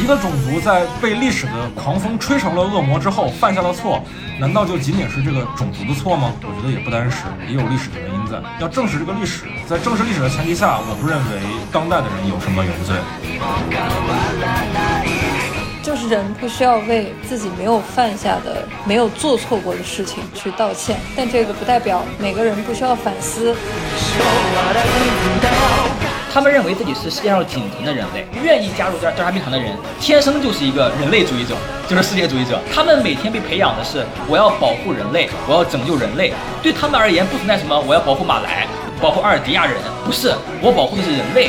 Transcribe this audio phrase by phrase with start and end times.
[0.00, 4.02] 一个种族在被历史的狂风吹成了恶魔之后犯下的错，
[4.40, 6.32] 难道就仅仅是这个种族的错吗？
[6.40, 8.38] 我觉得也不单是，也有历史的原因在。
[8.58, 12.96] 要正视这个历史，在正视历史的前提下，我不认为当代的人有什么原罪。
[15.88, 23.56] 就是人不需要为自己没有犯下的、没有做错过的事情去道歉，但这个不代表每个人不需要反思。
[26.30, 31.54] 他们认为自己是世界上仅存的人类，愿意加入调调查兵团的人，天生就是一个人类主义者，
[31.88, 32.60] 就是世界主义者。
[32.70, 36.34] 他们每天被培养的是我要保护人类，我要拯救人类。
[36.62, 38.66] 对他们而言，不存在什么我要保护马来，
[39.00, 39.74] 保护阿尔迪亚人，
[40.04, 41.48] 不是，我保护的是人类。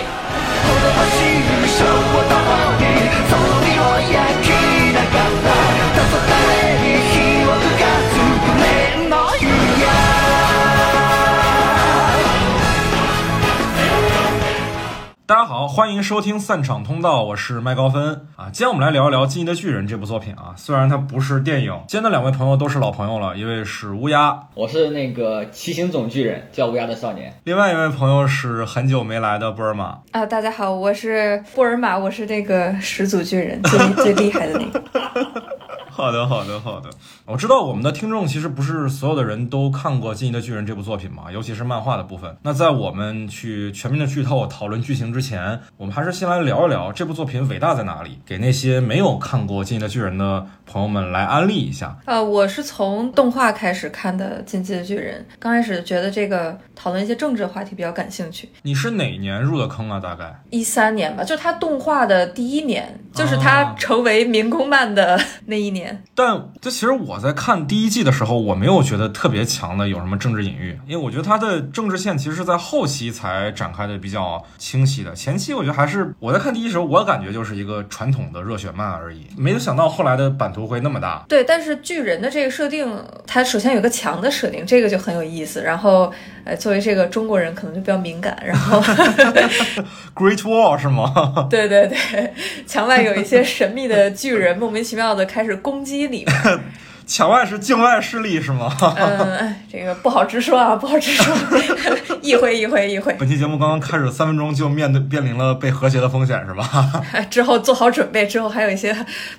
[15.30, 18.50] 大家好，欢迎收听散场通道，我是麦高芬啊。
[18.52, 20.56] 今天我们来聊一聊《进击的巨人》这部作品啊。
[20.58, 27.32] 虽然它不是电影，今天的两位朋友都是老朋友了，一位是乌鸦，我是那个骑行总巨人，叫乌鸦的少年。
[27.44, 30.26] 另外一位朋友是很久没来的布尔玛啊。
[30.26, 34.84] 大家好，我是布尔玛，我是这个始祖巨人，最最厉害的那个。
[36.00, 36.90] 好的，好的，好的。
[37.26, 42.38] 我知道我们的听众其实不是所有的人都看过《进击的巨人》这部作品嘛，尤其是漫画的部分。
[42.42, 51.98] 那在我们去全面的剧透、讨论剧情之前，我们还是先来聊一聊这部作品伟大在哪里，给那些没有看过《进击的巨人》的朋友们来安利一下。
[52.06, 58.48] 呃，我是从动画开始看的《进击的巨人》，刚开始觉得这个讨论一些政治话题比较感兴趣。
[58.62, 60.00] 你是哪年入的坑啊？
[60.00, 65.89] 大概一三年吧，就它动画的第一年，就是它成为民工漫的 那一年。
[66.16, 75.14] 但这其实我在看第一季的时候，我没有觉得特别强的有什么政治隐喻，因为我觉得它的政治线其实是在后期才展开的比较清晰的。
[75.14, 81.26] 前期我觉得还是我在看第一时候，我感觉就是一个传统的热血漫而已，没有想到后来的版图会那么大。
[81.28, 82.88] 对，但是巨人的这个设定，
[83.26, 85.62] 它首先有个强的设定，这个就很有意思。
[85.62, 86.12] 然后，
[86.44, 88.38] 呃，作为这个中国人，可能就比较敏感。
[88.46, 88.80] 然后，
[90.16, 91.48] Great Wall 是吗？
[91.50, 92.34] 对对对，
[92.66, 96.60] 墙外有一些神秘的巨人，莫名其妙的开始攻击里面。
[97.10, 98.72] 墙外是境外势力是吗？
[98.96, 101.36] 嗯，这个不好直说啊， 不好直说，
[102.22, 103.12] 一回一回一回。
[103.18, 107.04] 本期节目刚刚开始三分钟就面对面临了被和谐的风险是吧？
[107.32, 108.96] 之后做好准备，之后还有一些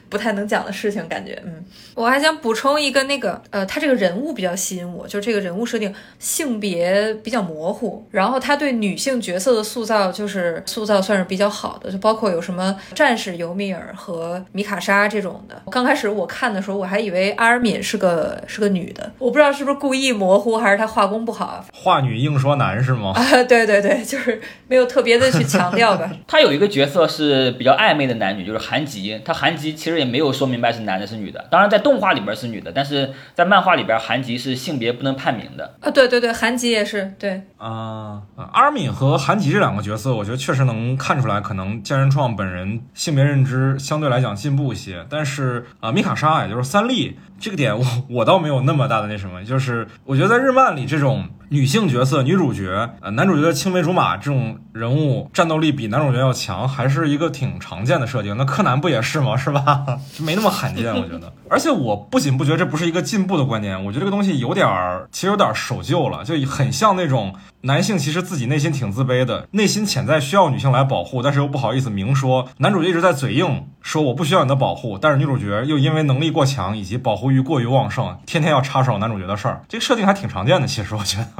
[0.09, 1.65] 不太能讲的事情，感觉嗯。
[1.95, 15.63] 我还想补充一个那个，呃，他这个人物比较吸引我，就是这个人物设定性别比较模糊，然后他对女性角色的塑造就是塑造算是比较好的，就包括有什么战士尤米尔和米卡莎这种的。
[15.71, 21.65] 刚开始我看的时候，我还以为阿尔敏是个是个女的，我不知道是不是故意模糊，还是她画工不好。
[21.73, 23.13] 画女硬说男是吗？
[23.17, 26.11] 啊，对对对，就是没有特别的去强调吧。
[26.27, 29.21] 他有一个角色是比较暧昧的男女，就是韩吉。
[29.25, 32.01] 他韩吉其实也没有说明白是男的是女的，当然在动。
[32.01, 35.91] 画里边是女的，但是在漫画里边，韩吉是性别不能判明的啊！
[35.91, 38.23] 对对对，韩吉也是对啊。
[38.39, 45.05] 阿尔敏和韩吉这两个角色，我觉得确实能看出来，可能健身创本人性别认知相对来讲进步一些。
[45.11, 51.29] 但是啊，米卡莎也就是三笠这这个点，我我倒没有那么大的那什么，就是我觉得在日漫里这种。
[51.53, 58.37] 女性角色、女主角，呃，男主角的青梅竹马这种人物，战斗力比男主角要强，还是一个挺常见的设定。
[58.37, 59.35] 那柯南不也是吗？
[59.37, 59.85] 是吧？
[60.21, 61.33] 没那么罕见，我觉得。
[61.51, 72.49] 而且我不仅不觉得这不是一个进步的观念，我觉得这个东西有点儿，其实有点守旧了，就很像那种男性其实自己内心挺自卑的，内心潜在需要女性来保护，但是又不好意思明说。
[72.59, 79.63] 男主角一直在嘴硬说我不需要你的保护，但是女主角又因为能力过强以及保护欲过于旺盛，天天要插手男主角的事儿。
[79.69, 81.40] 这个设定还挺常见的，其实我觉得。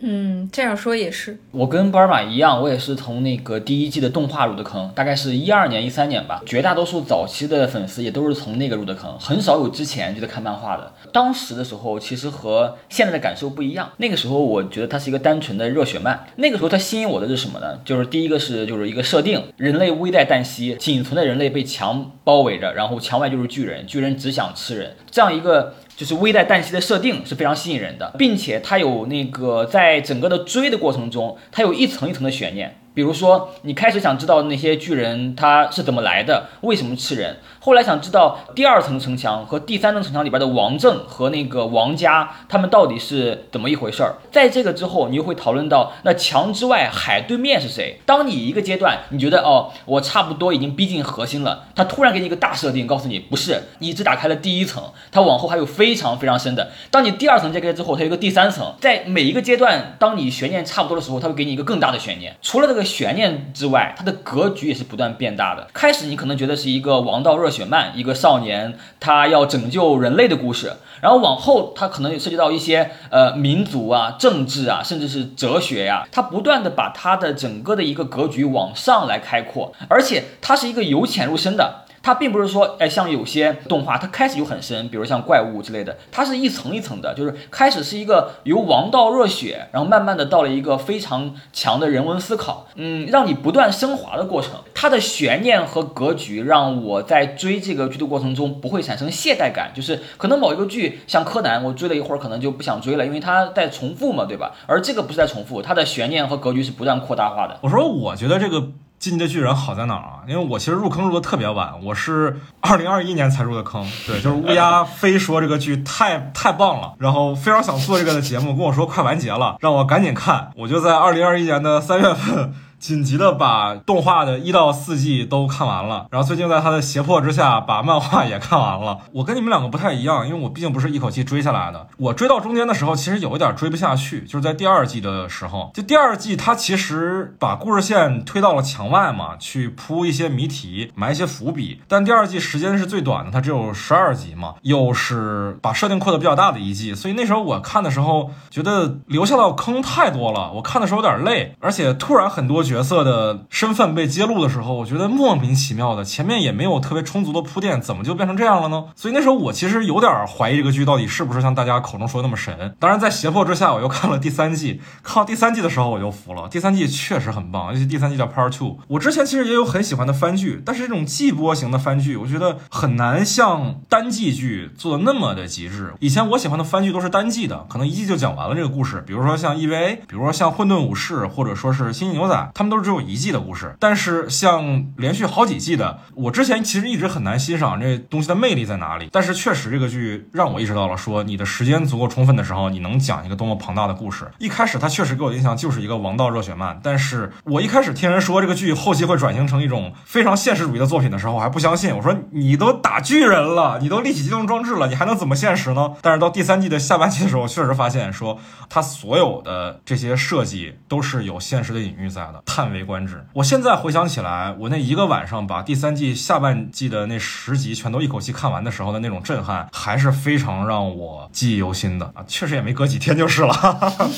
[0.00, 1.38] 嗯，这样说也是。
[1.50, 6.40] 我跟波尔玛一样，我也是从那个第一季的动画入的坑，大概是一二年、一三年吧。
[6.46, 10.92] 绝大多数早期的粉丝也都是从那个入的坑，很少有之前就在看漫画的。
[11.12, 13.90] 当时的时候，其实和现在的感受不一样。
[13.96, 16.26] 那个时候，我觉得它是一个单纯的热血漫。
[16.36, 17.78] 那个时候，它吸引我的是什么呢？
[17.84, 25.74] 就是第一个是就是一个设定，人类危在旦夕，仅存的人类被墙包围着，然后墙外就是巨人，巨人只想吃人，这样一个。
[25.98, 32.78] 就是危在旦夕的设定是非常吸引人的，并且它有那个在在整个的追的过程中，它有一层一层的悬念。
[32.92, 37.36] 比如说，你开始想知道那些巨人他是怎么来的，为什么吃人？
[37.60, 44.16] 后来想知道第二层城墙和第三层城墙里边的王政和那个王家，他们到底是怎么一回事儿？
[44.30, 48.00] 在这个之后，你又会讨论到那墙之外海对面是谁？
[48.06, 56.70] 当你一个阶段你觉得哦，我差不多已经逼近核心了，他突然给你一个大设定，告诉你不是，你只打开了第一层，它往后还有非常非常深的。
[56.90, 62.36] 当你第二层揭开之后，它有个第三层，在每一个阶段，当你悬念差不多的时候，它会给你一个更大的悬念。
[62.40, 65.66] 除了这个悬念之外，它的格局也是不断变大的。
[65.72, 67.57] 开始你可能觉得是一个王道热血。
[67.58, 81.84] 雪漫一个少年，他要拯救人类的故事，然后往后他可能也涉及到一些呃民族啊、政治啊，甚至是哲学呀，他不断的把他的整个的一个格局往上来开阔，而且他是一个由浅入深的。
[82.08, 94.52] 它并不是说，哎，像有些动画，它开始就很深，比如像怪物之类的，它是一层一层的，就是开始是一个由王道热血，然后慢慢的到了一个非常强的人文思考，嗯，让你不断升华的过程。
[94.74, 104.54] 它的悬念和格局让我在追这个剧的过程中不会产生懈怠感，就是可能某一个剧像柯南，我追了一会儿可能就不想追了，因为它在重复嘛，对吧？
[104.66, 107.58] 而这个不是在重复，它的悬念和格局是不断扩大化的。
[107.60, 108.68] 我说，我觉得这个。
[108.98, 110.20] 进击的巨人好在哪儿啊？
[110.26, 113.86] 因为我其实入坑入的特别晚，我是二零二一年才入的坑。
[114.06, 120.50] 对，就是乌鸦非说这个剧太太棒了，然后非常想做这个的节目，跟我说快完结了，让我赶紧看。
[120.56, 122.54] 我就在二零二一年的三月份。
[122.78, 128.98] 紧急的把动画的一到四季都看完了，然后最近在他的胁迫之下，把漫画也看完了。
[129.12, 131.88] 我跟你们两个不太一样，因为我毕竟不是一口气追下来的。
[131.96, 135.72] 我追到中间的时候，其实有一点追不下去，就是在第二季的时候。
[135.74, 141.80] 就第二季，它其实把故事线推到了墙外嘛，去铺一些谜题，埋一些伏笔。
[141.88, 152.67] 但第二季时间是最短的，它只有十二集嘛，又是把设定扩的比较大的一季，所以那时候我看的时候，觉得留下的坑太多了，我看的时候有点累，而且突然很多。
[152.68, 158.84] 角色的身份被揭露的时候，我觉得莫名其妙的，前面也没有特别充足的铺垫，怎么就变成这样了呢？
[158.94, 162.76] 所以那时候我其实有点怀疑这个剧到底是不是像大家口中说的那么神。
[162.78, 164.80] 当然，在胁迫之下，我又看了第三季。
[165.02, 166.46] 看到第三季的时候，我就服了。
[166.48, 168.76] 第三季确实很棒，尤其第三季叫 Part Two。
[168.88, 175.94] 我之前其实也有很喜欢的番剧，但是这种季播型的番剧，我觉得很难像单季剧做的那么的极致。
[176.00, 182.50] 以前我喜欢的番剧都是单季的，可能一季就讲完了这个故事，比如说像 EVA，比如说像混沌武士，或者说是星际牛仔。
[182.58, 189.08] 他们都是只有一季的故事，但是像连续好几季的，我之前其实一直很难欣赏这东西的魅力在哪里。
[189.12, 194.28] 但是确实这个剧让我意识到了，说你的时间足够充分的时候，你能讲一个多么庞大的故事。
[194.40, 201.94] 一开始它确实给我印象就是一个王道热血漫，但是我一开始听人说这个剧后期会转型成一种非常现实主义的作品的时候，我还不相信。
[201.94, 205.92] 我说你都打巨人了，你都立体机动装置了，你还能怎么现实呢？
[206.02, 208.36] 但是到第三季的下半季的时候，确实发现说
[208.68, 212.42] 它所有的这些设计都是有现实的隐喻在的。
[212.48, 213.22] 叹为观止。
[213.34, 222.24] 我现在回想起来，我那一个晚上把第三季下半季的那十集全都一口气看完的时候的那种震撼，还是非常让我记忆犹新的啊！
[222.26, 223.54] 确实也没隔几天就是了。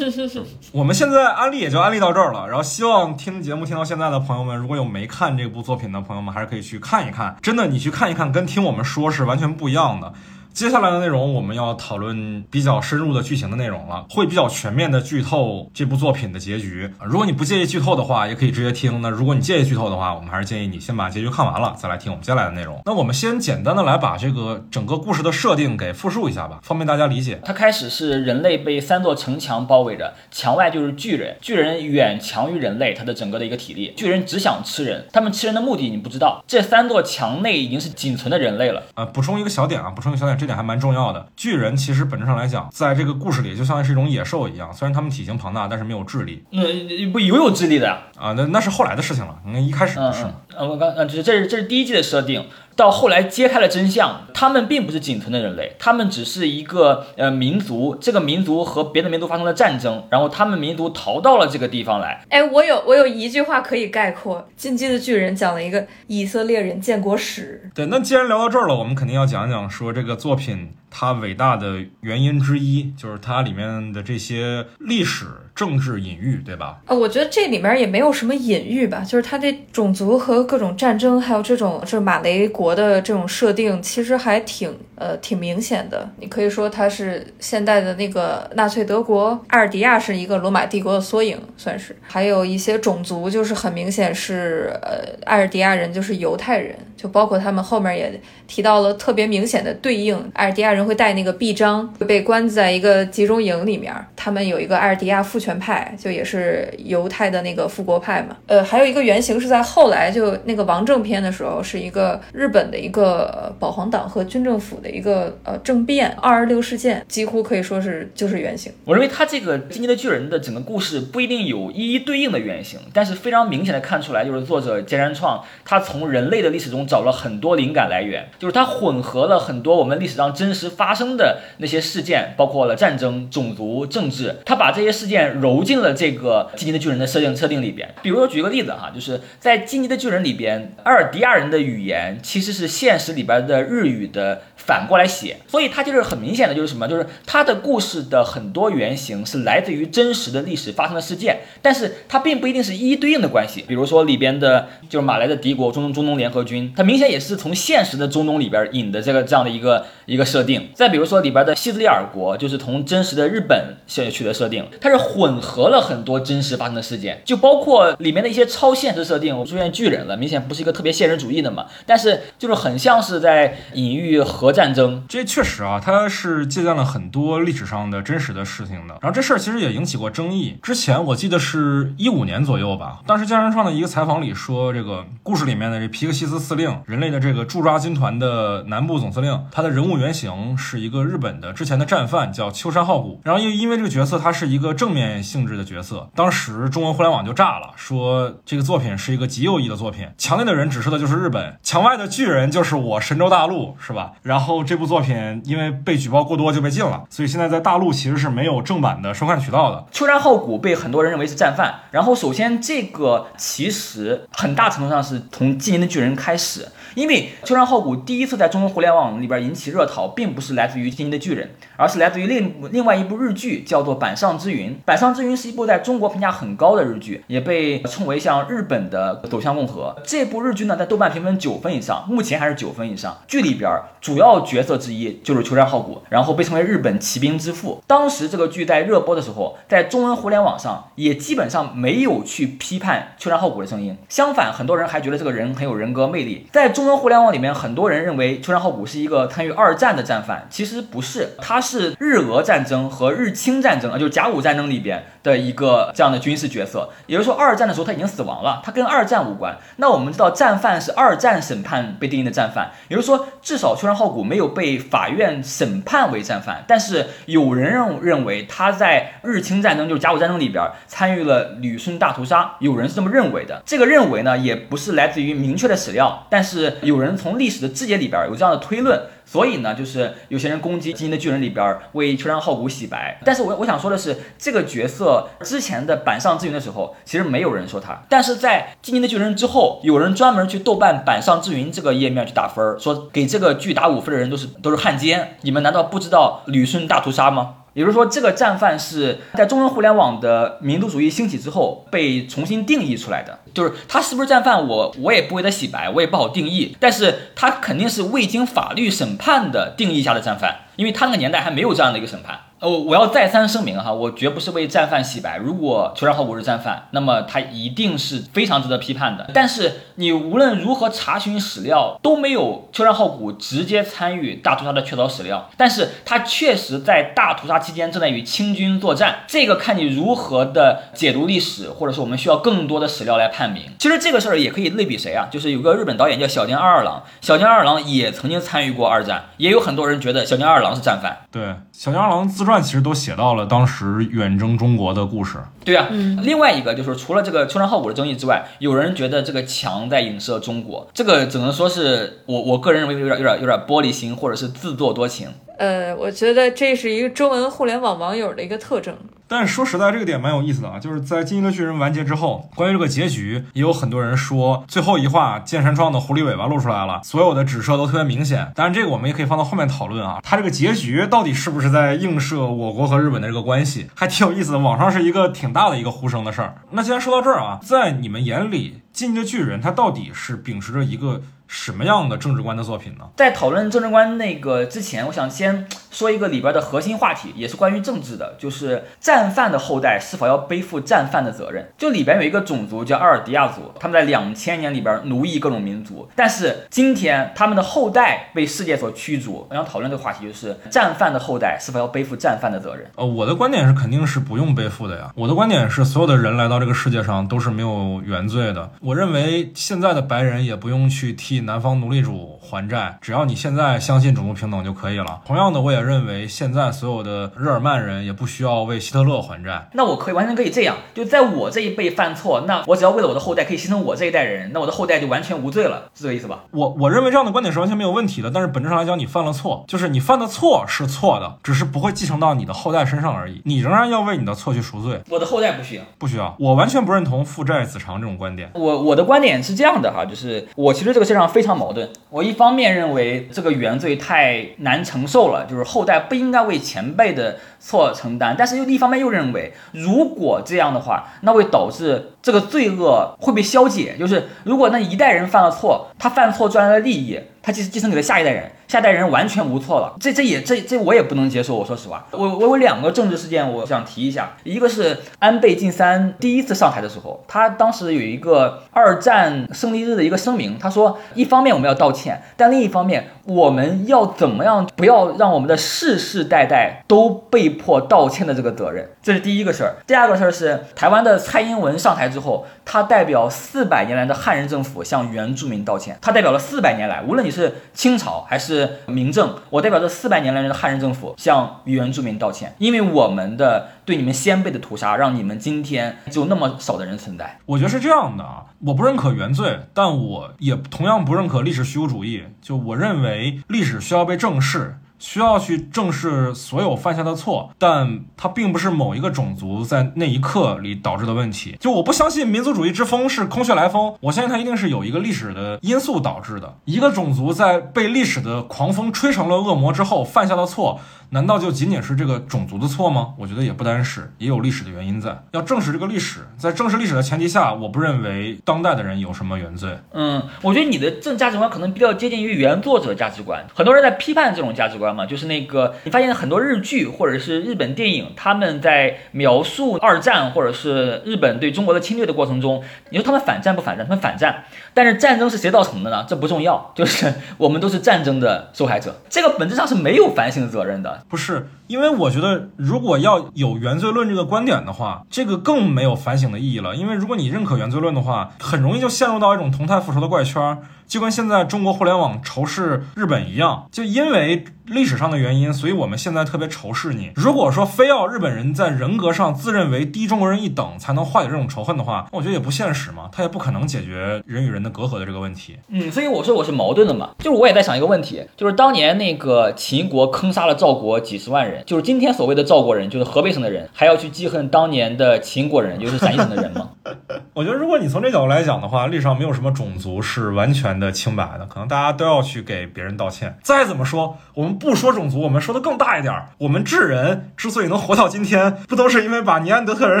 [0.72, 2.48] 我们现在安利也就安利到这儿了。
[2.48, 7.36] 然后希望听节目听到现在的朋友们，如果有没看这部作品的朋友们，还是可以去看一看。
[7.40, 10.12] 真的，你去看一看，跟听我们说是完全不一样的。
[10.56, 16.90] 接下来的内容，我们要讨论比较深入的剧情的内容了，会比较全面的剧透这部作品的结局。
[17.04, 19.02] 如果你不介意剧透的话，也可以直接听。
[19.02, 22.80] 那如果你介意剧透的话，我们还是建议你先把结局看完了，再来听我们接下来的内容。
[22.86, 27.38] 那我们先简单的来把这个整个故事的设定给复述一下吧，方便大家理解。
[27.44, 36.42] 它开始是人类被三座城墙包围着，墙外就是巨人，巨人远强于人类，它的整个的一个体力，巨人只想吃人，他们吃人的目的你不知道。
[36.46, 38.82] 这三座墙内已经是仅存的人类了。
[38.94, 41.28] 呃，补充一个小点啊，补充一个小点，这点还蛮重要的。
[41.36, 46.44] 巨人其实本质上来讲，在这个故事里就像是一种野兽一样，虽然他们体型庞大，但是没有智力。
[46.52, 48.32] 嗯，不有有智力的啊？
[48.32, 49.38] 那那是后来的事情了。
[49.44, 50.24] 那一开始不是。
[50.24, 52.44] 嗯，我刚呃，这这是这是第一季的设定。
[52.76, 62.22] 到后来揭开了真相，他们并不是仅存的人类，他们只是一个呃民族，这个民族和别的民族发生了战争，然后他们民族逃到了这个地方来。
[62.28, 67.70] 哎，我有我有一句话可以概括《进击的巨人》，讲了一个以色列人建国史。
[67.74, 75.26] 对，那既然聊到这儿了，我们肯定要讲讲说这个作品它伟大的原因之一，就是它里面的这些历史。
[75.56, 76.78] 政治隐喻，对吧？
[76.84, 86.06] 啊，我觉得这里面也没有什么隐喻吧，就是它这种族和各种战争，还有这种就是马雷国的这种设定，其实还挺呃挺明显的。
[86.18, 91.96] 你可以说它是现代的那个纳粹德国，阿尔迪亚是一个罗马帝国的缩影，算是。
[92.02, 103.92] 还有一些种族，就是很明显是呃阿尔迪亚人，就是犹太人，就包括他们后面也提到了特别明显的对应，阿尔迪亚人会带那个臂章，被关在一个集中营里面。
[104.14, 108.36] 他们有一个埃尔迪亚父权派，就也是犹太的那个复国派嘛。
[108.46, 118.72] 呃，还有一个原型是在后来就那个王政篇的时候，是一个日本的一个保皇党和军政府的一个呃政变，二二六事件几乎可以说是就是原型。
[118.84, 137.88] 我认为他这个《进击的巨人》的整个故事不一定有一一对应的原型，但是非常明显的看出来，就是作者菅山创他从人类的历史中找了很多灵感来源，就是他混合了很多我们历史上真实发生的那些事件，包括了战争、种族、政治，他把这些事件揉进了这个《进击的巨人》的设定设定里边。
[138.02, 144.42] 比如说举个例子哈，就是在《进击的巨人》里边，阿尔迪亚人的语言其实是现实里边的日语的。
[144.56, 153.64] 反过来写，所以它就是很明显的，就是什么，就是它的故事的很多原型是来自于真实的历史发生的事件，但是它并不一定是一一对应的关系。
[153.68, 160.70] 比如说里边的，就是马来的敌国中东中东联合军，它明显也是从现实的中东里边引的这个这样的一个一个设定。
[160.74, 174.56] 再比如说里边的西兹利尔国，就是从真实的日本写取的设定，它是混合了很多真实发生的事件，就包括里面的一些超现实设定，出现巨人了，明显不是一个特别现实主义的嘛，但是就是很像是在隐喻核。
[174.56, 178.96] 战争，这确实啊，它是借鉴了很多历史上的真实的事情的。
[179.02, 180.56] 然后这事儿其实也引起过争议。
[180.62, 193.20] 之前我记得是一五年左右吧，当时江山创的一个采访里说，这个故事里面的这皮克西斯司令，人类的这个驻扎军团的南部总司令，他的人物原型是一个日本的之前的战犯，叫秋山浩古。
[193.24, 204.12] 然后因因为这个角色他是一个正面性质的角色，当时中文互联网就炸了，说这个作品是一个极右翼的作品，墙内的人指示的就是日本，墙外的巨人就是我神州大陆，是吧？
[204.22, 204.66] 然后。
[204.66, 209.84] 这部作品因为被举报过多就被禁了，所以现在在大陆其实是没有正版的收看渠道的。
[209.92, 216.66] 秋山浩古被很多人认为是战犯，然后首先这个其实很大程度上是从《纪年的巨人》开始。
[216.96, 224.70] 因为秋山浩古第一次在中国互联网里边引起热讨，并不是来自于《天津的巨人》，而是来自于另另外一部日剧，叫做《板上之云》。
[224.84, 229.94] 《板上之云》是一部在中国评价很高的日剧，也被称为像日本的《走向共和》。
[230.04, 233.16] 这部日剧呢，在豆瓣评分九分以上，目前还是九分以上。
[233.28, 237.82] 剧里边主要角色之一就是秋山浩古，然后被称为日本骑兵之父。
[237.86, 246.46] 当时这个剧在热播的时候，在中文互联网上也基本上没有去批判秋山浩古的声音，相反，很多人还觉得这个人很有人格魅力。
[246.52, 256.90] 在中文互联网里面，很多人认为秋山浩古是一个参与二战的战犯，其实不是，他是日俄战争和日清战争啊，就是甲午战争里边的一个这样的军事角色。
[257.06, 259.56] 也就是说，二战的时候他已经死亡了，他跟二战无关。
[259.76, 266.64] 那我们知道，战犯是二战审判被定义的战犯，也就是说，至少秋山浩古没有被法院审判为战犯。
[266.68, 273.62] 但是有人认认为他在日清战争，就是甲午战争里边参与了旅顺大屠杀，有人是这么认为的。
[273.66, 277.16] 这个认为呢，也不是来自于明确的史料，但是有人。
[277.16, 283.20] 从历史的枝节里边有这样的推论，所以呢，就是有些人攻击《基因的巨人》里边为秋山浩古洗白。
[283.24, 288.00] 但是我我想说的是，这个角色之前的板上之云的时候，其实没有人说他。
[288.08, 295.36] 但是在《基因的巨人》之后，有人专门去豆瓣板上之云这个页面去打分，说给这个剧打五分的人都是都是汉奸。
[295.40, 297.54] 你们难道不知道旅顺大屠杀吗？
[297.76, 303.38] 也就是说，这个战犯是在中文互联网的民族主义兴起之后被重新定义出来的。
[303.52, 306.74] 就是他是不是战犯，我我也不为他洗白，我也不好定义。
[306.80, 312.40] 但是他肯定是未经法律审判的定义下的战犯，因为他那个年代还没有这样的一个审判。
[312.66, 315.36] 呃，我要再三声明哈，我绝不是为战犯洗白。
[315.36, 319.30] 如果秋山浩古是战犯，那么他一定是非常值得批判的。
[319.32, 325.48] 但是你无论如何查询史料，都没有秋山浩古直接参与大屠杀的确凿史料。
[325.56, 333.62] 但是他确实在大屠杀期间正在与清军作战，这个看你如何的解读历史，或者说我们需要更多的史料来判明。
[333.78, 335.28] 其实这个事儿也可以类比谁啊？
[335.30, 341.16] 就是有个日本导演叫小津二郎，小津二郎也曾经参与过二战，也有很多人觉得小津二二郎是战犯。
[341.30, 342.46] 对，小津二郎自。
[342.46, 345.36] 传其实都写到了当时远征中国的故事。
[345.64, 345.88] 对啊，
[346.22, 355.28] 另外一个就是除了这个秋山浩古的争议之外，有人觉得这个墙在影射中国，这个只能说是我我个人认为有点有点有点玻璃心，或者是自作多情。
[355.58, 358.94] 呃，我觉得这是一个中文互联网网友的一个特征。
[359.28, 368.52] 但是说实在，这个点蛮有意思的啊，就是在《进击的巨人》完结之后，关于这个结局，也有很多人说，最后一话剑山创的狐狸尾巴露出来了，所有的指涉都特别明显。
[368.54, 374.58] 当然，这个我们也可以放到后面讨论啊，它这个结局到底是不是在映射我国和日本的这个关系，还挺有意思的。
[374.58, 376.54] 网上是一个挺大的一个呼声的事儿。
[376.70, 383.04] 那既然说到这儿啊，在你们眼里，《进击的巨人》它到底是秉持着一个什么样的政治观的作品呢？
[383.14, 391.70] 在讨论政治观那个之前，我想先说一个里边的核心话题，也是关于政治的，就是战犯的后代是否要背负战犯的责任。
[391.78, 399.46] 就里边有一个种族叫阿尔迪亚族，他们在两千年里边奴役各种民族，但是今天他们的后代被世界所驱逐。
[399.48, 402.90] 我想讨论这个话题，就是战犯的后代是否要背负战犯的责任？
[402.96, 405.12] 呃，我的观点是肯定是不用背负的呀。
[405.14, 408.68] 我的观点是，所有的人来到这个世界上都是没有原罪的。
[408.86, 415.22] 我认为现在的白人也不用去替南方奴隶主还债，只要你现在相信种族平等就可以了。
[415.26, 419.68] 同样的，我也认为现在所有的日耳曼人也不需要为希特勒还债。
[419.72, 426.44] 那我可以完全可以这样，就在我这一辈犯错，那我只要为了我的后代可以牺牲我这一代人，那我的后代就完全无罪了，是这个意思吧？
[426.52, 433.42] 我我认为这样的观点是完全没有问题的，但是本质上来讲，你犯了错，就是你犯的错是错的，只是不会继承到你的后代身上而已。
[433.44, 435.82] 你仍然要为你的错去赎罪，我的后代不需要。
[435.98, 436.36] 不需要。
[436.38, 438.48] 我完全不认同父债子偿这种观点。
[438.54, 441.88] 我我的观点是这样的哈，就是我其实这个事上非常矛盾。
[442.10, 453.96] 我一方面认为这个原罪太难承受了，就是后代不应该为前辈的错承担，但是又另一方面又认为，如果这样的话，那会导致这个罪恶会被消解。
[453.98, 461.56] 就是如果那一代人犯了错，他犯错赚来的利益，他其实继承给了下一代人，下代人完全无错了，这这也这这我也不能接受。
[461.56, 479.76] 我说实话，我我有两个政治事件，我想提一下，一个是安倍晋三第一次上台的时候，他当时有一个二战胜利日的一个声明，他说，一方面我们要道歉，但另一方面我们要怎么样不要让我们的世世代代都被迫道歉的这个责任，这是第一个事儿。
[479.86, 497.38] 第二个事儿是台湾的蔡英文上台之后，他代表四百年来的汉人政府向原住民道歉，他代表了四百年来，无论你是清朝还是是明政，我代表这四百年来的汉人政府向原住民道歉，因为我们的对你们先辈的屠杀，让你们今天就那么少的人存在。
[497.44, 502.24] 我觉得是这样的啊，我不认可原罪，但我也同样不认可历史虚无主义。
[502.40, 504.78] 就我认为历史需要被正视。
[504.98, 511.56] 需要去正视所有犯下的错，但它并不是某一个种族在那一刻里导致的问题。
[511.60, 516.56] 就我不相信民族主义之风是空穴来风，我相信它一定是有一个历史的因素导致的。
[516.64, 523.14] 一个种族在被历史的狂风吹成了恶魔之后犯下的错，难道就仅仅是这个种族的错吗？
[523.18, 525.16] 我觉得也不单是，也有历史的原因在。
[525.32, 529.78] 要正视这个历史，在正视历史的前提下，我不认为当代的人有什么原罪。
[529.92, 533.44] 嗯，我觉得你的政价值观可能比较接近于原作者价值观。
[533.54, 543.86] 很多人在批判这种价值观嘛，就是那个你发现很多日剧或者是日本电影，他们在描述二战或者是日本对中国的侵略的过程中，你说他们反战不反战？
[543.86, 544.44] 他们反战，
[544.74, 546.04] 但是战争是谁造成的呢？
[546.08, 550.95] 这不重要，就是我们都是战争的受害者，这个本质上是没有反省的责任的。
[551.08, 556.74] 不是，因为我觉得如果要有原罪论这个观点的话，这个更没有反省的意义了。
[556.76, 567.12] 因为如果你认可原罪论的话，很容易就陷入到一种同态复仇的怪圈，就跟现在中国互联网仇视日本一样，就因为历史上的原因，所以我们现在特别仇视你。
[567.14, 575.56] 如果说非要日本人在人格上自认为低中国人一等才能化解这种仇恨的话，我觉得也不现实嘛，他也不可能解决人与人的隔阂的这个问题。
[575.68, 586.70] 嗯，所以我说我是矛盾的嘛，就是我也在想一个问题，就是当年那个秦国坑杀了赵国几十万人， 就是今天所谓的赵国人，就是河北省的人，还要去记恨当年的秦国人，就是陕西省的人吗？
[587.34, 593.36] 我觉得如果你从这角度来讲的话，历史上没有什么种族是完全的清白的，可能大家都要去给别人道歉。
[593.42, 600.00] 再怎么说，我们不说种族，我们说的更大一点儿，我们智人之所以能活到今天，不都是因为把尼安德特人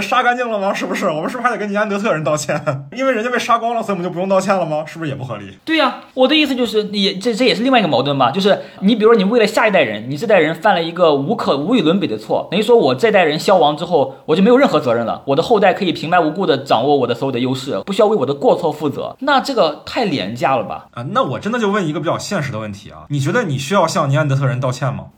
[0.00, 0.72] 杀干净了吗？
[0.72, 1.06] 是不是？
[1.06, 2.60] 我们是不是还得跟尼安德特人道歉？
[2.96, 4.84] 因为人家被杀光了，所以我们就不用道歉了吗？
[4.86, 5.58] 是不是也不合理？
[5.64, 20.86] 对呀、我的意思就是，你这这也是另外一个矛盾吧，就是你比如说你为了下一代人，你这代人犯了一个无可无与伦比的错，等于说我这代人消亡之后，我就没有任何责任了，我的后代可以平白无故的掌握我的所有的优势，不需要为我的过错负责，那这个太廉价了吧？
[20.92, 25.08] 啊，那我真的就问一个比较现实的问题啊，你觉得你需要向尼安德特人道歉吗？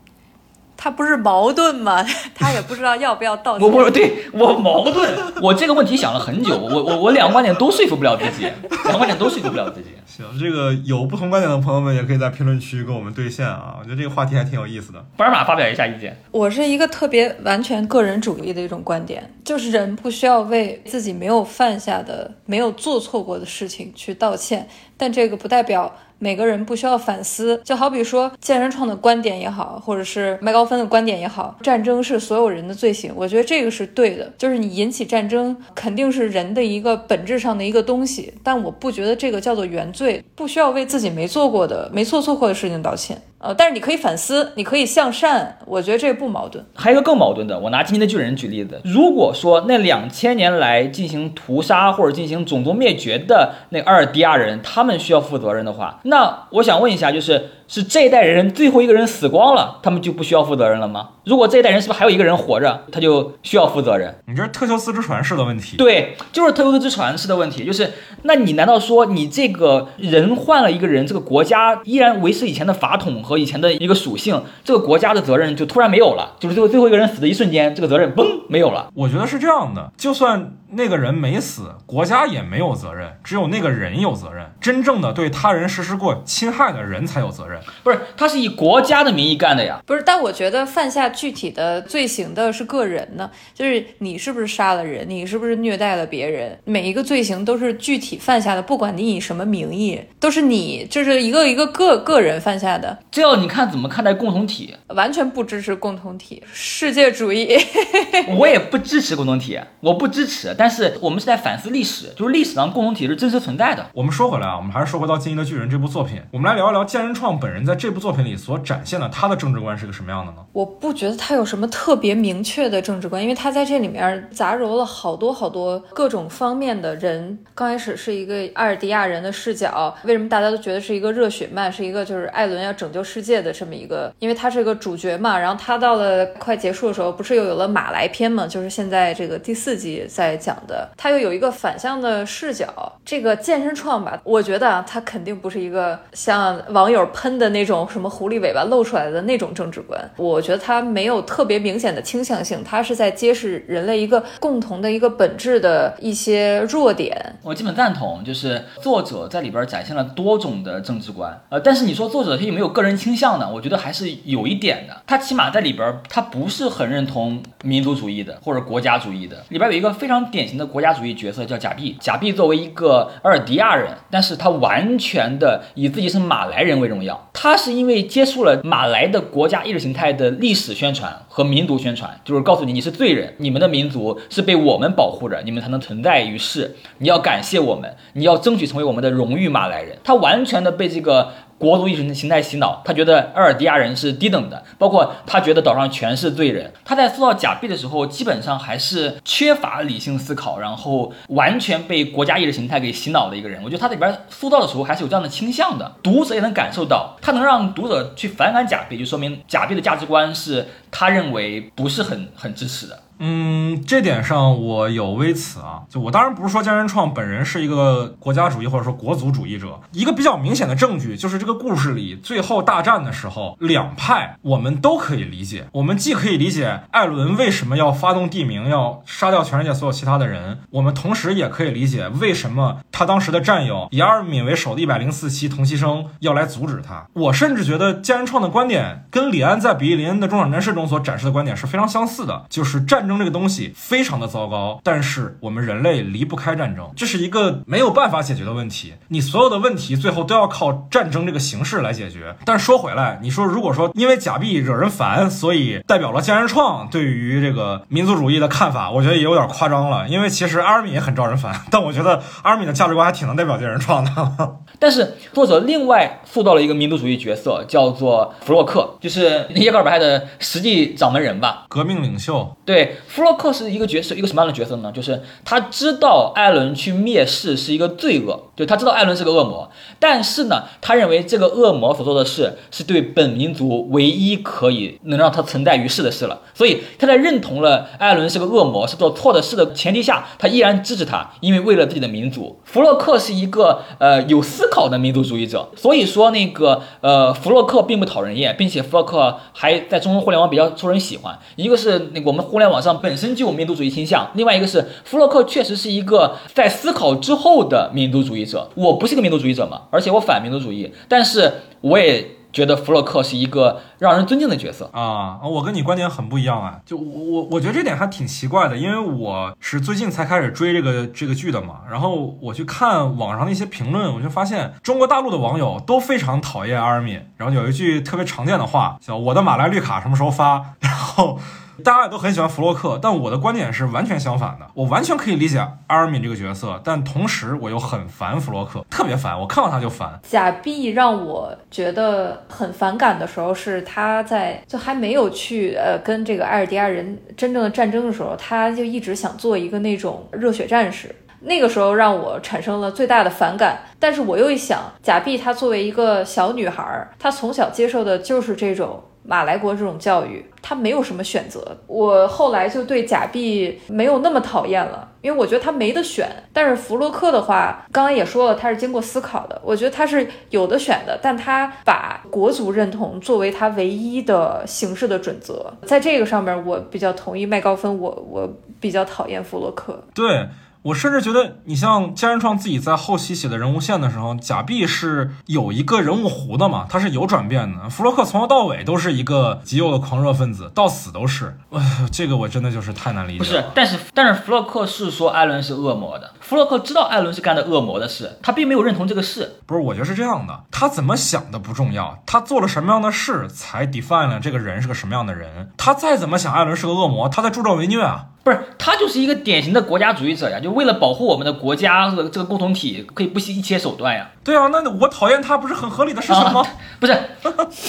[0.81, 2.01] 他不是矛盾吗？
[2.33, 3.67] 他也不知道要不要道歉。
[3.67, 5.13] 我不对我矛盾，
[5.43, 8.43] 我这个问题想了很久，我我我两个观点都说服不了自己，
[8.85, 9.89] 两个观点都说服不了自己。
[10.05, 15.05] 行，这个有不同观点的朋友们也可以在评论区跟我们对线啊，我觉得这个话题还挺有意思的。
[15.17, 16.17] 巴尔玛发表一下意见。
[16.31, 24.65] 我是一个特别完全个人主义的一种观点，就是人不需要为自己没有犯下的、没有做错过的事情去道歉，
[24.95, 27.59] 但这个不代表每个人不需要反思。
[27.63, 34.31] 就好比说健身创的观点也好，或者是麦高芬的观点也好，战争是所有人的罪行，我觉得这个是对的。
[34.37, 43.21] 就是你引起战争肯定是人的一个本质上的一个东西，但我不觉得这个叫做原罪，不需要为自己没做过的、没做错过的事情道歉。
[43.39, 46.63] 呃，但是你可以反思，你可以向善，我觉得这不矛盾。
[46.75, 61.11] 还有一个更矛盾的，我拿今天的巨人举例子，如果说那两千年来进行屠杀或者进行种族灭绝的那阿尔迪亚人，他们需要负责任的话，那我想问一下，就是是这一代人最后一个人死光了，他们就不需要负责任了吗？
[61.23, 64.13] 如果这一代人是不是还有一个人活着，他就需要负责任？
[64.27, 65.77] 你这是特修斯之船式的问题。
[65.77, 67.89] 对，就是特修斯之船式的问题，就是
[68.23, 76.35] 那你难道说你这个人换了一个人，这个国家依然维持以前的法统和以前的一个属性，这个国家的责任就突然没有了？
[76.39, 78.89] 就是最后最后一个人死的一瞬间，这个责任嘣没有了。
[78.95, 84.45] 我觉得是这样的，就算那个人没死，国家也没有责任，只有那个人有责任。
[84.59, 87.59] 真正的对他人实施过侵害的人才有责任。
[87.83, 89.79] 不是，他是以国家的名义干的呀。
[89.85, 102.97] 不是，但我觉得犯下具体的罪行的是个人呢，就是你是不是杀了人，你是不是虐待了别人，每一个罪行都是具体犯下的，不管你以什么名义，都是你就是一个一个个个人犯下的。
[103.19, 107.49] 这要你看怎么看待共同体，完全不支持共同体，世界主义。
[108.37, 110.55] 我也不支持共同体，我不支持。
[110.57, 113.85] 但是我们是在反思历史，就是历史上共同体是真实存在的。
[113.91, 120.37] 我们说回来啊，我们还是说回到《进击的巨人》这部作品，我们来聊一聊剑人创本人在这部作品里所展现的他的政治观是个什么样的呢？
[120.53, 127.37] 我不觉得他有什么特别明确的政治观，因为他在这里面杂糅了好多好多各种方面的人。
[127.53, 135.37] 刚开始是一个阿尔迪亚人的视角，为什么大家都觉得是一个热血漫，是一个就是艾伦要拯救世界的这么一个，因为他是个主角嘛。
[135.39, 142.67] 然后他到了快结束的时候，不是又有了马来篇嘛，就是现在这个第四季在讲的，他又有一个反向的视角。
[143.03, 149.99] 这个健身创吧，我觉得啊，他肯定不是一个像网友喷的那种什么狐狸尾巴露出来的那种政治观。
[150.17, 157.37] 我觉得他没有特别明显的倾向性，他是在揭示人类一个共同的一个本质的一些弱点。
[157.43, 161.41] 我基本赞同，就是作者在里边展现了多种的政治观。
[161.49, 163.49] 呃，但是你说作者他有没有个人倾向呢？
[163.51, 165.01] 我觉得还是有一点的。
[165.07, 169.43] 他起码在里边，他不是很认同民族主义的或者国家主义的。
[169.49, 171.97] 里边有一个非常典型的国家主义角色叫贾碧。
[172.01, 177.29] 贾碧作为一个阿尔迪亚人，但是他完全的以自己是马来人为荣耀。
[177.33, 186.75] 他是因为接触了马来的国家意识形态的历史宣传和民族宣传，就是告诉你你是罪人，你们的民族是被我们保护着，你们才能存在于世。
[186.97, 189.97] 你要感谢我们，你要争取成为我们的荣誉马来人。
[190.03, 191.31] 他完全的被这个。
[191.59, 196.73] 国族意识形态洗脑，他觉得阿尔迪亚人是低等的，包括他觉得岛上全是罪人。
[196.85, 203.61] 他在塑造假币的时候，基本上还是缺乏理性思考，然后完全被国家意识形态给洗脑的一个人。
[203.61, 212.97] 我觉得他里边塑造的时候还是有这样的倾向的，读者也能感受到，他能让读者去反感假币，就说明假币的价值观是他认为不是很很支持的。
[213.19, 215.83] 嗯，这点上我有微词啊。
[215.89, 225.67] 就我当然不是说江原创本人是一个国家主义或者说国族主义者，一个比较明显的证据就是这个故事里最后大战的时候，两派我们都可以理解。
[225.73, 237.07] 我们既可以理解艾伦为什么要发动地名，要杀掉全世界所有其他的人，我们同时也可以理解为什么他当时的战友以阿尔敏为首的一百零四期同期生要来阻止他。
[237.13, 243.08] 我甚至觉得江原创的观点跟李安在《比利林恩的中场战事》中所展示的观点是非常相似的，就是战。
[243.09, 248.93] 争这个东西非常的糟糕，但是我们人类离不开战争，这是一个没有办法解决的问题。
[249.07, 252.35] 你所有的问题最后都要靠战争这个形式来解决。
[252.45, 260.07] 但是说回来，你说如果说因为假币惹人烦，所以代表了江人创对于这个民族主义的看法，我觉得也有点夸张了。
[260.07, 264.59] 因为其实阿尔敏也很招人烦， 但我觉得阿尔敏的价值观还挺能代表江人创的。
[264.79, 272.55] 但是作者另外塑造了一个民族主义角色，叫做弗洛克，就是耶格尔白的实际掌门人吧，革命领袖。
[272.65, 272.95] 对。
[273.07, 274.91] 弗洛克是一个角色，一个什么样的角色呢？
[274.91, 286.39] 就是他知道艾伦去灭世是一个罪恶，就他知道艾伦是个恶魔，但是呢，他认为这个恶魔所做的事是对本民族唯一可以能让他存在于世的事了。
[286.53, 292.57] 所以他在认同了艾伦是个恶魔，是做错的事的前提下，他依然支持他，因为为了自己的民族。
[292.63, 301.37] 弗洛克是一个呃有思考的民族主义者，所以说那个呃弗洛克并不讨人厌，并且弗洛克还在中国互联网比较受人喜欢。
[301.55, 302.99] 一个是那我们互联网上。
[303.01, 308.69] 本身就有民族主义倾向，另外一个是弗洛克确实是一个在思考之后的民族主义者。
[308.75, 311.51] 我不是个民族主义者嘛，而且我反民族主义，但是
[311.81, 312.38] 我也。
[312.51, 315.39] 觉得弗洛克是一个让人尊敬的角色啊！
[315.43, 316.79] 我跟你观点很不一样啊！
[316.85, 321.81] 就我我觉得这点还挺奇怪的，因为我是最近才开始追这个这个剧的嘛。
[321.89, 327.21] 然后我去看网上的一些评论，我就发现中国大陆的网友都非常讨厌阿尔敏。
[327.37, 330.73] 然后有一句特别常见的话叫“我的马来绿卡什么时候发”。
[330.81, 331.37] 然后
[331.79, 334.67] 大家也都很喜欢弗洛克，但我的观点是完全相反的。
[334.73, 339.39] 我完全可以理解阿尔敏这个角色，但同时我又很烦弗洛克，特别烦。
[339.39, 340.19] 我看到他就烦。
[340.23, 351.15] 假币让我觉得很反感的时候，是他在就还没有去呃跟这个艾尔迪亚人真正的战争的时候，他就一直想做一个那种热血战士。
[351.41, 361.77] 那个时候让我产生了最大的反感，但是我又一想，贾碧她作为一个小女孩，她从小接受的就是这种马来国这种教育，他没有什么选择。
[361.85, 366.27] 我后来就对假币没有那么讨厌了，因为我觉得他没得选。
[366.51, 380.01] 但是弗洛克的话，刚刚也说了，他是经过思考的，我觉得他是有的选的，但他把国族认同作为他唯一的形式的准则，在这个上面，我比较同意麦高芬，我我比较讨厌弗洛克。
[380.15, 380.47] 对。
[380.81, 387.89] 我甚至觉得，你像加人创自己在后期写的人物线的时候，贾碧是有一个人物弧的嘛，他是有转变的。
[387.89, 391.57] 弗洛克从头到尾都是一个极右的狂热分子，到死都是。
[391.71, 393.39] 哎，这个我真的就是太难理解。
[393.39, 399.57] 不是，但是但是弗洛克是说艾伦是恶魔的，弗洛克知道艾伦是干的恶魔的事，他并没有认同这个事。
[399.65, 405.71] 不是，我觉得是这样的，他怎么想的不重要，他做了什么样的事才 define 了这个人是个什么样的人。
[405.75, 408.27] 他再怎么想艾伦是个恶魔，他在助纣为虐啊。
[408.41, 414.29] 不是他就是一个典型的国家主义者呀，就为了保护我们的国家和这个共同体，可以不惜一切手段呀。
[414.43, 416.65] 对啊，那我讨厌他不是很合理的事情吗？
[416.99, 417.15] 不是，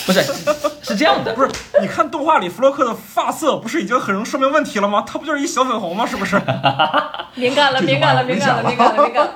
[0.07, 0.21] 不是，
[0.83, 1.33] 是这样的。
[1.37, 5.05] 不是，你看动画里弗洛克的发色不是已经很能说明问题了吗？
[5.07, 6.05] 他不就是一小粉红吗？
[6.05, 6.37] 是不是？
[7.37, 9.33] 敏感了， 敏感了，敏感了，敏感了，敏感了。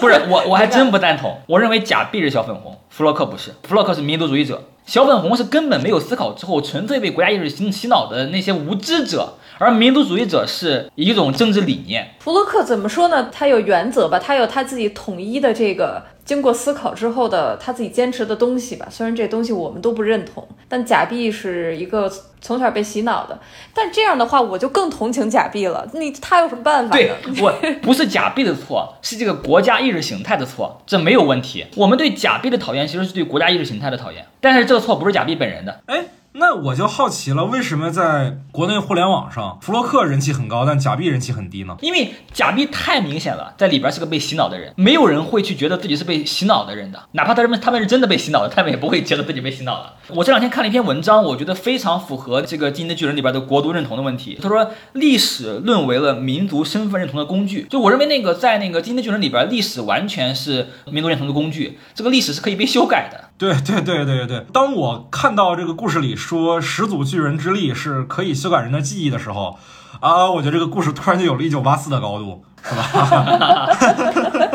[0.00, 1.40] 不是我，我还真不赞同。
[1.46, 4.64] 我认为假币是小粉红，弗洛克不是，弗洛克是民族主义者。
[4.84, 12.14] 小粉红是根本没有思考之后，纯粹被国家意识洗洗脑的那些无知者，而民族主义者是一种政治理念。
[12.18, 13.30] 弗洛克怎么说呢？
[13.32, 16.02] 他有原则吧，他有他自己统一的这个。
[16.26, 23.38] 经过思考之后的他自己坚持的东西吧，虽然这东西我们都不认同，但假币是一个从小被洗脑的。
[23.72, 25.88] 但这样的话，我就更同情假币了。
[25.94, 26.96] 你他有什么办法？
[26.96, 31.64] 对我不是假币的错，是这个国家意识形态的错，这没有问题。
[31.76, 35.80] 我们对假币的讨厌其实是对国家意识形态的讨厌，但是这个错不是假币本人的。
[35.86, 36.06] 哎。
[36.38, 41.74] 那我就好奇了，为什么在国内互联网上，弗洛克人气很高，但假币人气很低呢？
[41.80, 49.94] 因为假币太明显了，在里边是个被洗脑的人，没有人会去觉得自己是被洗脑的人的，哪怕他们他们是真的被洗脑的，他们也不会觉得自己被洗脑了。
[50.08, 54.38] 我这两天看了一篇文章，我觉得非常符合这个《金的巨人》里边的国度认同的问题。
[54.42, 57.66] 他说，历史沦为了民族身份认同的工具。
[57.70, 63.25] 就我认为，那个在那个《金的巨人》里边，历史完全是民族认同的工具，这个历史是可以被修改的。
[63.38, 69.58] 对对对对对，当我看到这个故事里说始祖巨人之力是可以修改人的记忆的时候，
[70.00, 73.68] 啊，我觉得这个故事突然就有了一九八四的高度，是吧？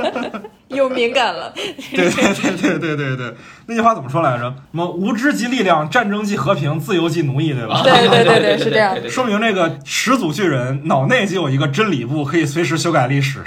[0.75, 1.53] 又敏感了。
[1.93, 3.35] 对对对对对对对，
[3.67, 4.43] 那句话怎么说来着？
[4.43, 7.81] 什么无知即力量，战争即和平，自由即奴役，对吧？
[7.83, 8.97] 对对对对， 是这样。
[9.09, 13.43] 说明这个始祖巨人脑内就有一个真理部，可以随时修改历史。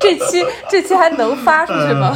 [0.00, 2.14] 这期这期还能发出去吗？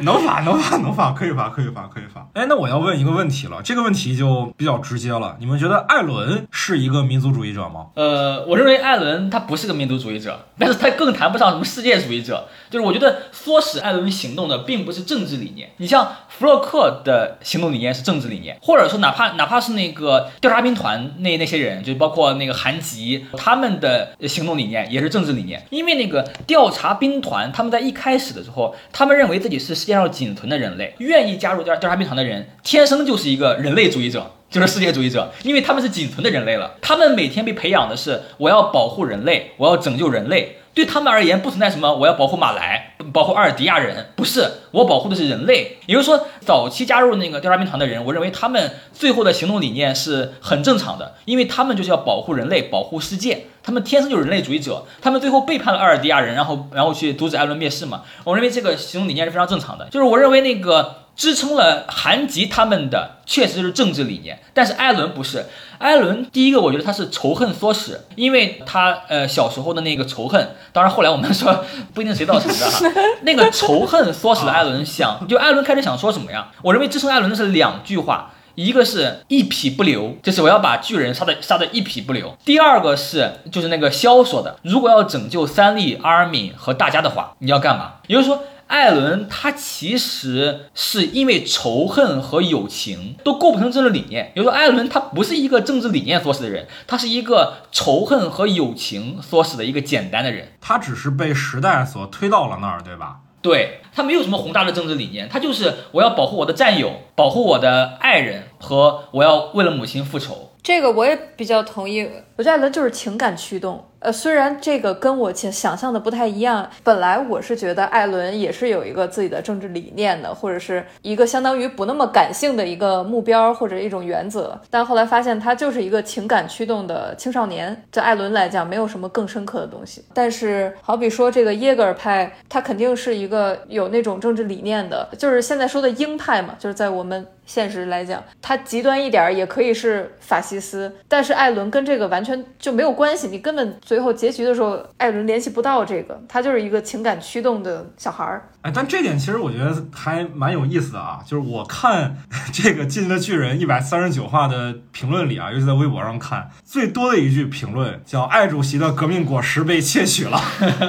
[0.00, 2.26] 能发能发能发，可以发可以发可以发。
[2.32, 5.36] 哎，那我要问一个问题了，这个问题就比较直接了。
[5.38, 7.86] 你们觉得艾伦是一个民族主义者吗？
[7.94, 12.46] 呃，我认为艾伦他不是个民族主义者，但是他更谈不上什么世界主义者。
[12.74, 15.70] 就是我觉得唆使艾伦行动的并不是政治理念。
[15.76, 26.24] 你像弗洛克的行动理念是政治理念，或者说哪怕哪怕是那个调查兵团那那些人，就包括那个韩吉，他们的行动理念也是政治理念，因为那个。
[26.46, 36.74] 调查兵团，他们在一开始的时候，他们认为自己是世界上仅存的人类，愿意加入调调查兵团的人，天生就是一个人类主义者，就是世界主义者，因为他们是仅存的人类了。
[36.80, 40.58] 他们每天被培养的是，我要保护人类，我要拯救人类。
[40.74, 45.78] 对他们而言，不存在什么我要保护马来，保护阿尔迪亚人，不是，我保护的是人类。
[45.86, 53.46] 也就是说，早期加入那个调查兵团的人，我认为他们最后的行动理念是很正常的，因为他们就是要保护人类，保护世界。
[53.62, 58.02] 他们天生就是人类主义者，他们最后背叛了阿尔迪亚人，然后然后去阻止艾伦灭世嘛。
[58.24, 65.46] 我认为这个行动理念是非常正常的，就是我认为那个支撑了韩吉他们的确实是政治理念，但是艾伦不是。
[65.84, 72.80] 艾伦第一个，我觉得他是仇恨唆使，因为他呃小时候的那个仇恨，当然后来我们说 不一定谁造成的哈，
[73.20, 76.48] 那个仇恨唆使了艾伦想，就艾伦开始想说什么呀？
[76.62, 87.96] 我认为支撑艾伦的是两句话，一个是一匹不留，就是我要把巨人杀的杀的一匹不留；第二个是就是那个萧说的，如果要拯救三笠、阿尔敏和大家的话，你要干嘛？
[88.06, 88.42] 也就是说。
[88.66, 103.18] 艾伦他其实是因为仇恨和友情都构不成政治理念，比如说艾伦他不是一个政治理念唆使的人，他是一个仇恨和友情唆使的一个简单的人，他只是被时代所推到了那儿，对吧？
[103.42, 110.52] 对他没有什么宏大的政治理念，他就是我要保护我的战友，保护我的爱人和我要为了母亲复仇。
[110.62, 113.84] 这个我也比较同意，我觉得艾伦就是情感驱动。
[114.04, 127.82] 呃，虽然这个跟我想想象的不太一样，本来我是觉得艾伦也是有一个自己的政治理念的，或者是一个相当于不那么感性的一个目标或者一种原则，但后来发现他就是一个情感驱动的青少年。
[127.90, 130.04] 对艾伦来讲，没有什么更深刻的东西。
[130.12, 137.26] 但是好比说这个耶格尔派，他肯定是一个有那种政治理念的，就是现在说的鹰派嘛，就是在我们。
[137.46, 148.48] 现实来讲，他极端一点也可以是法西斯，但是艾伦跟这个完全就没有关系，你根本最后结局的时候，艾伦联系不到这个，他就是一个情感驱动的小孩儿。
[148.62, 152.16] 哎，但这点其实我觉得还蛮有意思的啊，就是我看
[152.52, 160.40] 这个《进击的巨人》一百三十九话的评论里啊，尤其在微博上看，最多的一句评论叫“艾主席的革命果实被窃取了”，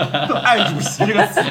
[0.43, 1.41] 艾主席这个词。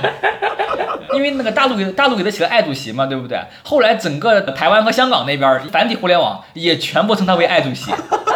[1.14, 3.38] 因为那个大陆给大陆给他起了“爱主席”嘛，对不对？
[3.62, 7.90] 后来整个台湾和香港那边繁体互联网也全部称他为“爱主席”。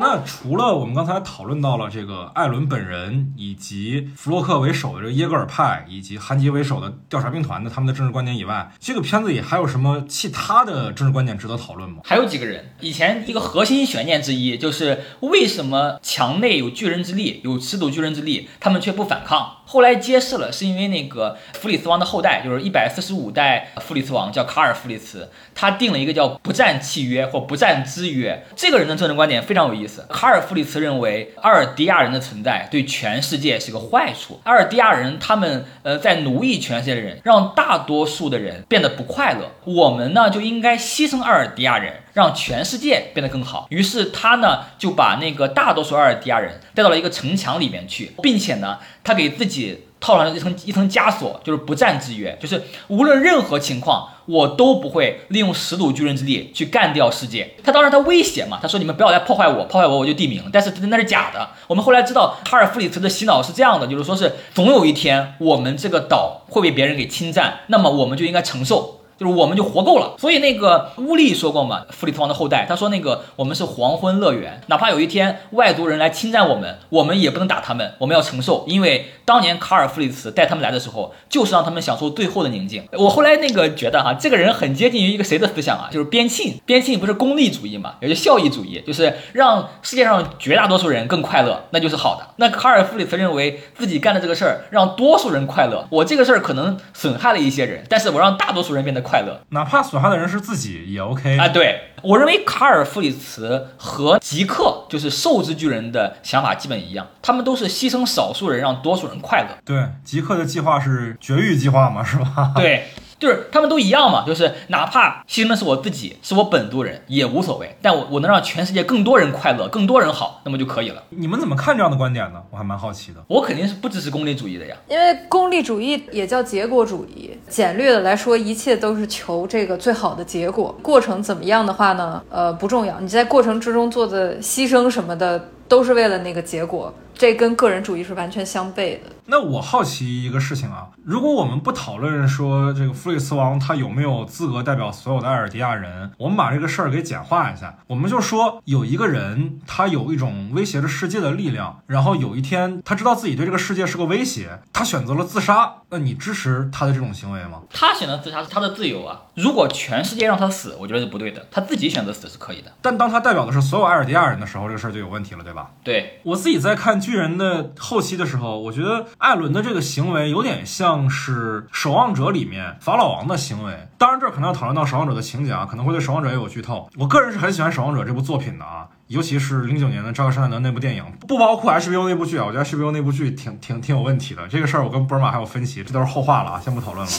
[0.00, 12.02] 那除了我们刚才讨论到了这个艾伦本人，以及弗洛克为首的这个耶格尔派，以及韩吉为首的调查兵团的他们的政治观点以外，这个片子里还有什么其他的政治观点值得讨论吗？
[12.04, 19.56] 还有几个人，以前一个核心悬念之一就是为什么墙内有巨人之力，有尺度巨人之力，他们却不反抗？
[19.66, 28.46] 后来揭示了，是因为那个弗里斯王的后代，就是一百四十五代弗里斯王，叫卡尔弗里斯，他定了一个叫不战契约或不战之约。
[28.56, 29.87] 这个人的政治观点非常有意思。
[30.10, 34.40] 卡尔弗里茨认为阿尔迪亚人的存在对全世界是个坏处。
[34.44, 39.50] 阿尔迪亚人他们呃在奴役全世界的人，让大多数的人变得不快乐。
[39.64, 41.94] 我们呢就应该牺牲阿尔迪亚人。
[42.14, 43.68] 让全世界变得更好。
[43.70, 57.54] 于是他呢就把那个大多数阿尔迪亚人带到了一个城墙里面去，并且呢他给自己套上了一层一层枷锁，就是不战之约，就是无论任何情况我都不会利用十赌巨人之力去干掉世界。
[57.64, 60.42] 他当然他威胁嘛，他说你们不要来破坏我，破坏我我就地名。
[60.52, 61.48] 但是那是假的。
[61.66, 68.97] 我们后来知道哈尔弗里茨的洗脑是这样的，就是说是总有一天我们这个岛会被别人给侵占，那么我们就应该承受。
[69.18, 82.86] 就是我们就活够了，所以那个乌利说过嘛，弗里特王的后代，他说那个我们是黄昏乐园，哪怕有一天外族人来侵占我们，我们也不能打他们，我们要承受，因为当年卡尔弗里茨带他们来的时候，就是让他们享受最后的宁静。
[82.92, 92.24] 我后来那个觉得哈，这个人很接近于一个谁的思想啊，就是边沁，边沁不是功利主义嘛，也就效益主义，就是让世界上绝大多数人更快乐，那就是好的。
[92.36, 99.02] 那卡尔弗里茨认为自己干的这个事儿让多数人快乐，我这个事儿可能损害了一些人，但是我让大多数人变得。
[99.08, 101.48] 快乐，哪怕损害的人是自己也 OK 啊。
[101.48, 109.48] 对我认为卡尔弗里茨和吉克就是兽之巨人的想法基本一样，他们都是牺牲少数人让多数人快乐。
[109.64, 112.52] 对，吉克的计划是绝育计划嘛，是吧？
[112.54, 112.88] 对。
[113.18, 121.02] 就是他们都一样嘛，就是哪怕牺牲的是我自己，是我本族人也无所谓，但我我能让全世界更多人快乐，更多人好，那么就可以了。
[121.10, 122.40] 你们怎么看这样的观点呢？
[122.50, 123.22] 我还蛮好奇的。
[123.26, 127.36] 我肯定是不支持功利主义的呀，因为功利主义也叫结果主义。
[127.48, 132.22] 简略的来说，一切都是求这个最好的结果，过程怎么样的话呢？
[132.30, 133.00] 呃，不重要。
[133.00, 136.92] 你在过程之中做的牺牲什么的，都是为了那个结果。
[137.18, 139.10] 这跟个人主义是完全相悖的。
[139.26, 155.74] 那我好奇一个事情啊，如果我们不讨论说这个弗里斯王他有没有资格代表所有的埃尔迪亚人，我们把这个事儿给简化一下，我们就说有一个人他有一种威胁着世界的力量，然后有一天他知道自己对这个世界是个威胁，他选择了自杀。
[155.90, 157.62] 那你支持他的这种行为吗？
[157.70, 159.22] 他选择自杀是他的自由啊。
[159.34, 161.46] 如果全世界让他死，我觉得是不对的。
[161.50, 162.70] 他自己选择死是可以的。
[162.82, 165.70] 但当他代表的是所有埃尔迪亚人的时候，这个事儿就有问题了，对吧？
[165.82, 166.98] 对我自己在看。
[167.08, 173.88] 巨人的后期的时候，我觉得艾伦的这个行为有点像是《守望者》里面法老王的行为。
[173.96, 176.90] 当然，这可能要讨论到《守望者》的情节啊，可能会对《守望者》也有剧透。
[176.98, 178.88] 我个人是很喜欢《守望者》这部作品的啊。
[179.08, 184.46] 尤其是零九年的扎克施耐德那部电影，不包括 HBO 那部剧啊，我觉得 HBO 那部剧挺挺挺有问题的。
[184.48, 187.12] 这个事儿我跟波尔玛还有分歧，这都是后话了啊，先不讨论了。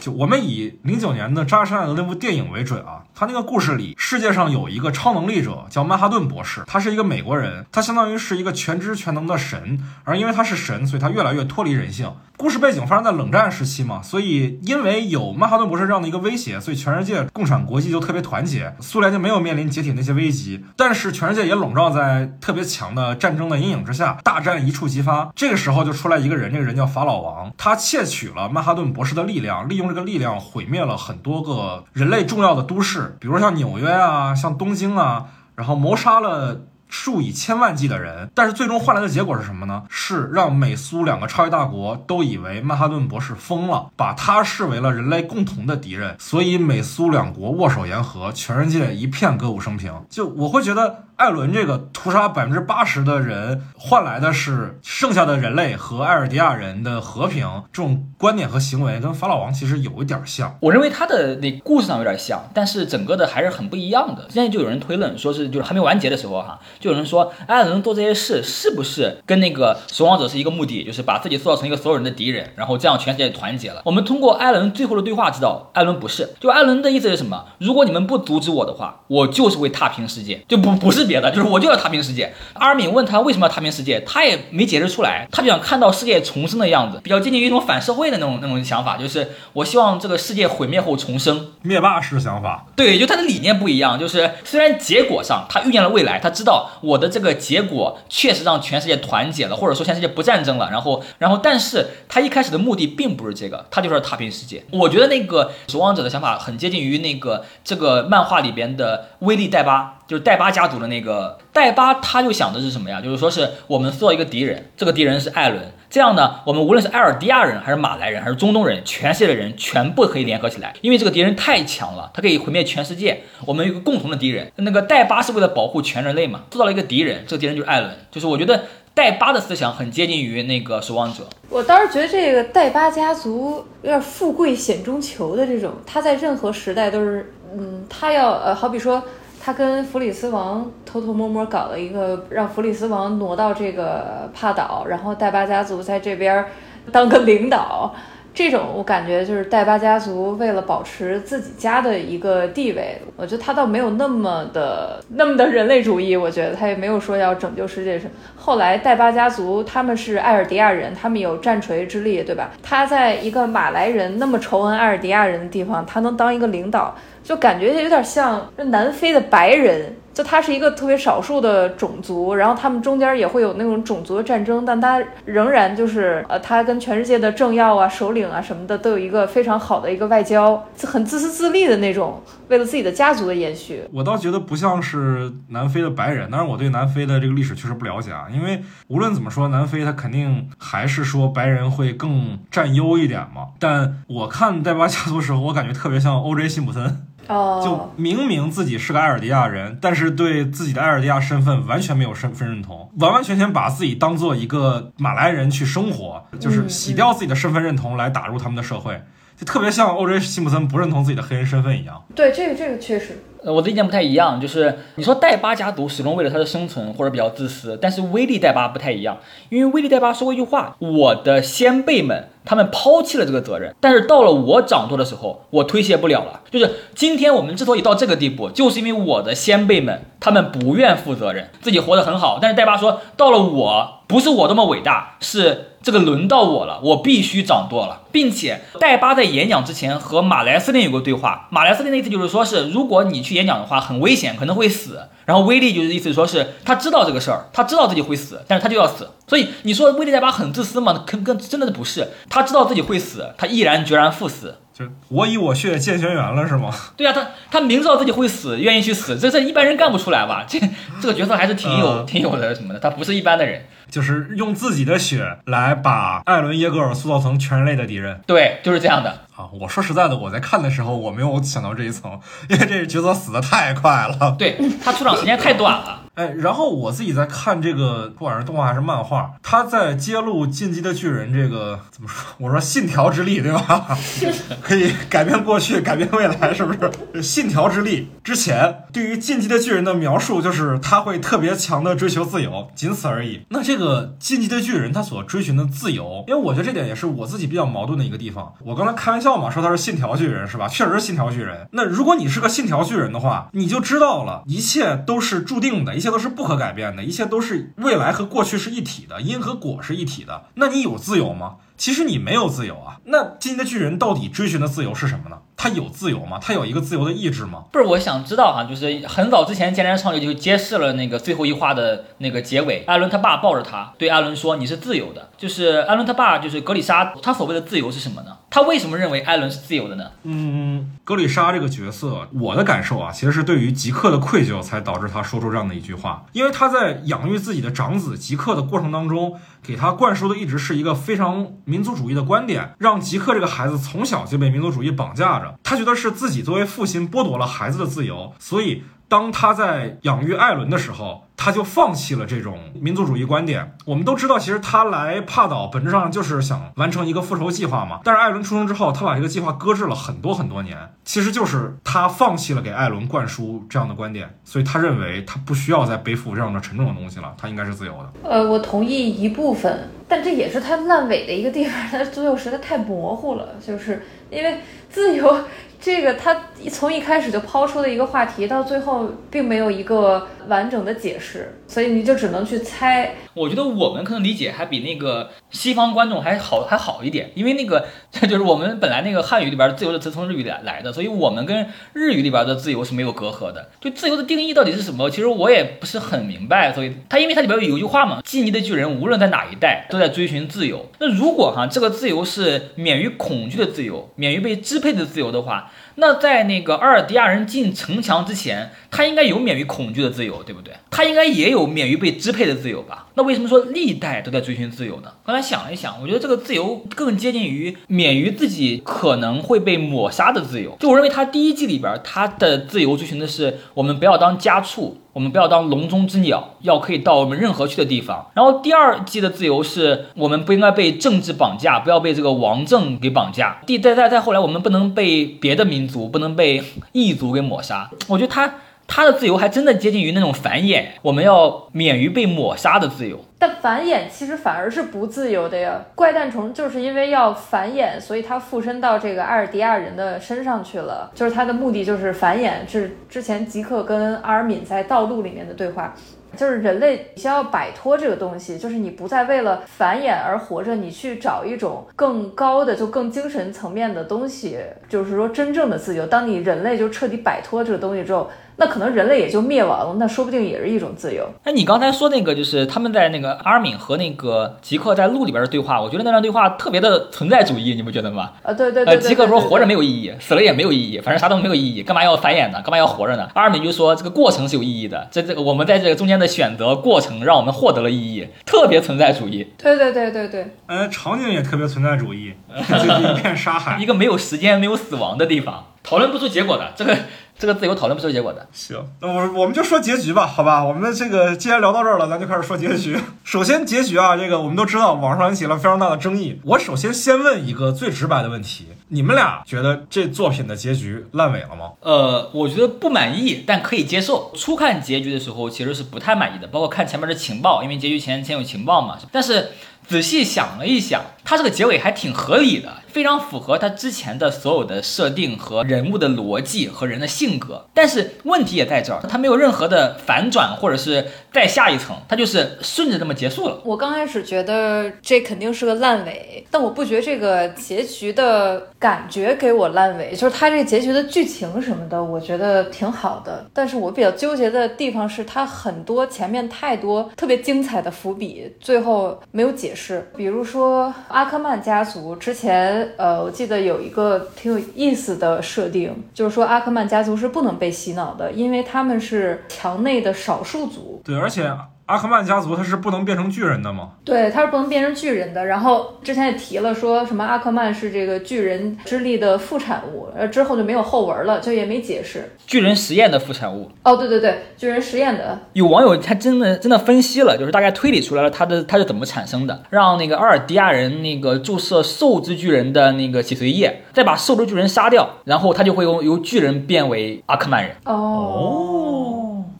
[0.00, 12.12] 就我们以零九年的扎克施耐德那部电影为准啊，他那个故事里，世界上有一个超能力者叫曼哈顿博士，他是一个美国人，他相当于是一个全知全能的神，而因为他是神，所以他越来越脱离人性。
[12.38, 20.62] 故事背景发生在冷战时期嘛，所以因为有曼哈顿博士这样的一个威胁，所以全世界共产国际就特别团结，苏联就没有面临解体那些危机。
[20.76, 25.32] 但是全世界也笼罩在特别强的战争的阴影之下，大战一触即发。
[25.34, 36.66] 这个时候就出来一个人，这个人叫法老王，他窃取了曼哈顿博士的力量，利用这个力量毁灭了很多个人类重要的都市，比如像纽约啊，像东京啊，然后谋杀了。
[36.88, 39.82] 数以千万计的人，但是最终换来的结果是什么呢？
[39.88, 49.92] 是让美苏两个超级大国都以为曼哈顿博士疯了，把他视为了人类共同的敌人，所以美苏两国握手言和，全世界一片歌舞升平。
[50.08, 51.04] 就我会觉得。
[51.16, 57.48] 艾伦这个屠杀百分之八十的人，换来的是剩下的人类和艾尔迪亚人的和平。
[57.72, 60.54] 这种观点和行为跟法老王其实有一点像。
[60.60, 64.26] 我认为他的那故事上有点像，但是整个的还是很不一样的。
[64.28, 73.82] 现在就有人推论说是，就是还没完结的时候哈，就有人说艾伦做这些事是不是跟那个守望者是一个目的，就是把自己塑造成一个所有人的敌人，然后这样全世界团结了。
[73.84, 76.34] 我们通过艾伦最后的对话知道，艾伦不是。
[76.40, 77.44] 就艾伦的意思是什么？
[77.58, 82.32] 如果你们不阻止我的话，我就是会踏平世界，就不不是别的，就是我就要踏平世界。
[82.54, 92.66] 阿尔敏问他为什么要踏平世界，他也没解释出来，他就想看到世界重生的样子，比较接近于一种反社会的那种那种想法，就是我希望这个世界毁灭后重生，灭霸式想法。
[92.76, 104.64] 对，就他的理念不一样，就是虽然结果上他预见了未来，他知道我的这个结果确实让全世界团结了，或者说全世界不战争了，然后然后，但是他一开始的目的并不是这个，他就是踏平世界。
[104.70, 109.95] 我觉得那个守望者的想法很接近于那个这个漫画里边的威利代巴。
[110.06, 113.00] 就是戴巴家族的那个戴巴，他就想的是什么呀？
[113.00, 115.72] 就是说是我们塑造一个敌人，这个敌人是艾伦。
[115.88, 123.22] 这样呢，我们无论是埃尔迪亚人，还是马来人，还是中东人，全世界的人全部可以联合起来，因为这个敌人太强了，他可以毁灭全世界。
[123.46, 127.90] 我们有个共同的敌人，那个戴巴是为了保护全人类嘛，塑造了一个敌人，这个敌人就是艾伦。
[128.10, 131.24] 就是我觉得戴巴的思想很接近于那个守望者。
[131.48, 139.02] 我倒是觉得这个戴巴家族有点富贵险中求的这种，他在任何时代都是，嗯，他要呃，好比说。
[139.46, 146.44] 他跟弗里斯王偷偷摸摸搞了一个，让弗里斯王挪到这个帕岛，然后戴巴家族在这边
[146.90, 147.94] 当个领导。
[148.36, 156.14] 这种我感觉就是戴巴家族为了保持自己家的一个地位，我觉得他倒没有那么的那么的人类主义。
[156.14, 157.98] 我觉得他也没有说要拯救世界。
[157.98, 158.04] 是
[158.36, 162.50] 后来戴巴家族他们是艾尔迪亚人，他们有战锤之力，对吧？
[162.62, 169.96] 他在一个马来人那么仇恨艾尔迪亚人的地方，他能当一个领导，就感觉有点像南非的白人。
[170.16, 183.82] 就他是一个特别少数的种族，然后他们中间也会有那种种族的战争，但他仍然就是呃，他跟全世界的政要啊、首领啊什么的都有一个非常好的一个外交，很自私自利的那种，为了自己的家族的延续。
[183.92, 193.48] 我倒觉得不像是南非的白人，但是我对南非的这个历史确实不了解啊，因为无论怎么说，南非他肯定还是说白人会更占优一点嘛。
[193.58, 196.48] 但我看戴巴家族的时候，我感觉特别像 O.J.
[196.48, 197.06] 辛普森。
[197.28, 209.02] 哦，就明明自己是个埃尔迪亚人，但是对自己的埃尔迪亚身份完全没有身份认同，完完全全把自己当做一个马来人去生活，就是洗掉自己的身份认同来打入他们的社会，
[209.38, 212.02] 就特别像欧 j 辛普森不认同自己的黑人身份一样。
[212.14, 213.22] 对，这个这个确实。
[213.44, 219.18] 呃，我的意见不太一样，就是你说戴巴家族始终为了他的生存或者比较自私，但是威利戴巴不太一样，
[219.50, 235.66] 因为威利戴巴说过一句话：“我的先辈们他们抛弃了这个责任，但是到了我掌舵的时候，我推卸不了了。”就是今天我们之所以到这个地步，就是因为我的先辈们他们不愿负责任，自己活得很好，但是戴巴说到了我不是我多么伟大，是。
[235.86, 245.00] 这个轮到我了，我必须掌舵了，并且戴巴在演讲之前和马莱斯林有个对话，马莱斯林的意思就是说是如果你去演讲的话很危险，可能会死。
[245.26, 249.08] 然后威利就是意思说是他知道这个事儿，他知道自己会死，但是他就要死。
[249.28, 251.04] 所以你说威利戴巴很自私吗？
[251.06, 252.08] 跟跟真的是不是？
[252.28, 254.56] 他知道自己会死，他毅然决然赴死。
[254.76, 256.70] 就我以我血见轩辕了是吗？
[256.98, 260.44] 对啊，他他明知道自己会死，愿意去死，这这一般人干不出来吧？
[260.48, 260.60] 这
[261.00, 268.20] 这个角色还是挺有挺有的什么的，他不是一般的人，就是用自己的血来把艾伦耶格尔塑造成全人类的敌人。
[268.26, 269.48] 对，就是这样的啊。
[269.60, 272.18] 我说实在的，我在看的时候我没有想到这一层，
[272.48, 276.02] 因为这个角色死的太快了，对他出场时间太短了。
[276.16, 282.34] 哎，然后我自己在看这个，不管是动画还是漫画，他在揭露进击的巨人这个怎么说？
[282.38, 283.86] 我说信条之力，对吧？
[284.62, 287.22] 可以改变过去，改变未来，是不是？
[287.22, 293.42] 信条之力之前对于进击的巨人的描述就是他会特别强的追求自由，仅此而已。
[293.50, 298.54] 那这个进击的巨人他所追寻的自由，因为我觉得这点也是我自己比较矛盾的一个地方。
[298.64, 300.68] 我刚才开玩笑嘛，说他是信条巨人，是吧？
[300.68, 301.66] 确实是信条巨人。
[301.72, 310.44] 那如果你是个信条巨人的话，你就知道了，一切都是注定的，一切都是不可改变的，一切都是未来和过去是一体的，因和果是一体的。
[310.54, 311.56] 那你有自由吗？
[311.78, 312.98] 其实你没有自由啊。
[313.06, 315.38] 那今天的巨人到底追寻的自由是什么呢？
[315.56, 316.38] 他有自由吗？
[316.40, 317.64] 他有一个自由的意志吗？
[317.72, 328.36] 不是，我想知道哈，就是很早之前，剑山创立就揭示了那个最后一话的那个结尾，艾伦他爸抱着他，对艾伦说：“你是自由的。”就是艾伦他爸，就是格里莎，他所谓的自由是什么呢？
[328.50, 330.10] 他为什么认为艾伦是自由的呢？
[330.22, 336.24] 嗯，格里莎这个角色，我的感受啊，其实是对于吉克的愧疚，才导致他说出这样的一句话。
[336.32, 345.58] 因为他在养育自己的长子吉克的过程当中，给他灌输的一直是一个非常民族主义的观点，让吉克这个孩子从小就被民族主义绑架着。
[345.64, 351.22] 他觉得是自己作为父亲剥夺了孩子的自由，所以当他在养育艾伦的时候。
[351.38, 353.76] 他就放弃了这种民族主义观点。
[353.84, 358.00] 我们都知道，其实他来帕岛本质上就是想完成一个复仇计划嘛。
[358.02, 368.28] 但是艾伦出生之后，他把这个计划搁置了很多很多年，其实就是他放弃了给艾伦灌输这样的观点，所以他认为他不需要再背负这样的沉重的东西了，他应该是自由的。
[368.28, 375.38] 呃，我同意一部分，但这也是他烂尾的一个地方，他的自由实在太模糊了，就是因为自由
[375.80, 376.36] 这个他
[376.70, 381.52] 从一开始就抛出了一个话题，到最后并没有一个完整的解释。
[381.68, 383.14] 所以你就只能去猜。
[383.34, 387.86] 我觉得我们可能理解还比那个西方观众还好还好一点，因为那个
[388.22, 393.68] 就是我们本来那个汉语里边自由的词从日语来来的，所以我们跟日语里边的自由是没有隔阂的。
[393.80, 396.72] 就自由的定义到底是什么，其实我也不是很明白。
[396.72, 400.86] 所以它因为它里边有一句话嘛，基尼的巨人无论在哪一代都在追寻自由。
[400.98, 405.70] 那如果哈这个自由是免于恐惧的自由，免于被支配的自由的话。
[405.96, 410.74] 那在那个阿尔迪亚人进城墙之前，他应该有免于恐惧的自由，对不对？
[410.90, 413.06] 他应该也有免于被支配的自由吧？
[413.14, 415.10] 那为什么说历代都在追寻自由呢？
[415.24, 420.76] 刚才想了一想，我觉得这个自由更接近于免于自己可能会被抹杀的自由。
[420.78, 424.98] 就我认为，他第一季里边他的自由追寻的是我们不要当家畜。
[425.16, 428.26] 我们不要当笼中之鸟，要可以到我们任何去的地方。
[428.34, 433.56] 然后第二季的自由是我们不应该被政治绑架，不要被这个王政给绑架。
[433.66, 436.62] 第再再再后来，我们不能被别的民族，不能被
[436.92, 437.88] 异族给抹杀。
[438.08, 438.56] 我觉得他。
[438.88, 443.18] 他的自由还真的接近于那种繁衍，我们要免于被抹杀的自由。
[443.38, 445.84] 但繁衍其实反而是不自由的呀。
[445.94, 451.10] 怪诞虫就是因为要繁衍，所以它附身到这个阿尔迪亚人的身上去了。
[451.14, 452.66] 就是它的目的就是繁衍。
[452.66, 455.94] 是之前吉克跟阿尔敏在道路里面的对话。
[456.36, 466.06] 就是人类需要摆脱这个东西，就是你不再为了繁衍而活着，你去找一种更高的、就更精神层面的东西，就是说真正的自由。
[466.06, 468.30] 当你人类就彻底摆脱这个东西之后。
[468.58, 471.28] 那可能人类也就灭亡了，那说不定也是一种自由。
[471.44, 478.32] 那你刚才说那个，就是他们在那个阿尔敏和那个吉克在路里边的对话，我觉得那段对话特别的存在主义，你不觉得吗？
[478.42, 478.94] 啊，对对对。
[478.94, 482.62] 呃，吉克说活着没有意义，死了也没有意义，反正啥都没有意义，干嘛要繁衍呢？
[482.62, 483.28] 干嘛要活着呢？
[483.34, 489.46] 阿尔敏就说这个过程是有意义的，这这个我们在这个中间的选择过程，让我们获得了意义，特别存在主义。
[489.58, 490.46] 对对对对对。
[490.66, 492.32] 呃，场景也特别存在主义，
[492.68, 496.96] 就是一片沙海，一个没有时间、没有死亡的地方，讨论不出结果的这个。
[497.38, 498.46] 这个自由讨论不出结果的。
[498.52, 500.64] 行，那我我们就说结局吧，好吧？
[500.64, 502.98] 我们的这个既然聊到这儿了，咱就开始说结局。
[503.24, 506.40] 首先，结局啊，这个我们都知道，网上引起了非常大的争议。
[506.44, 511.72] 我首先先问一个最直白的问题：你们俩觉得这作品的结局烂尾了吗？
[511.80, 514.32] 呃，我觉得不满意，但可以接受。
[514.34, 518.96] 初看结局的时候，其实是不太满意的，包括看前面的情报，因为结局前前有情报嘛。
[519.12, 519.50] 但是
[519.86, 522.72] 仔细想了一想，它这个结尾还挺合理的。
[522.96, 533.60] 非常符合他之前的所有的设定和人物的逻辑和人的性格，但是问题也在这儿，他没有任何的反转或者是再下一层，他就是顺着这么结束了。
[533.66, 543.44] 我刚开始觉得这肯定是个烂尾，但我不觉得这个结局的感觉给我烂尾，就是他这个结局的剧情什么的，我觉得挺好的。
[543.52, 550.10] 但是我比较纠结的地方是他很多前面太多特别精彩的伏笔，最后没有解释。
[550.16, 552.85] 比如说阿克曼家族之前。
[552.96, 561.00] 呃，我记得有一个挺有意思的设定，就是说阿克曼家族是不能被洗脑的，因为他们是墙内的少数族。
[561.04, 561.50] 对，而且。
[561.86, 563.90] 阿克曼家族他是不能变成巨人的吗？
[564.04, 565.46] 对，他是不能变成巨人的。
[565.46, 572.32] 然后之前也提了，说什么阿克曼是这个巨人之力的副产物，呃，之后就没有后文了，就也没解释。
[572.44, 573.70] 巨人实验的副产物？
[573.84, 575.38] 哦，对对对，巨人实验的。
[575.52, 587.76] 有网友他真的真的分析了，就是大概推理出来了他的他是怎么产生的，让那个阿尔迪亚人那个注射兽之巨人的那个脊髓液，再把兽之巨人杀掉，然后他就会由由巨人变为阿克曼人。
[587.84, 589.15] 哦。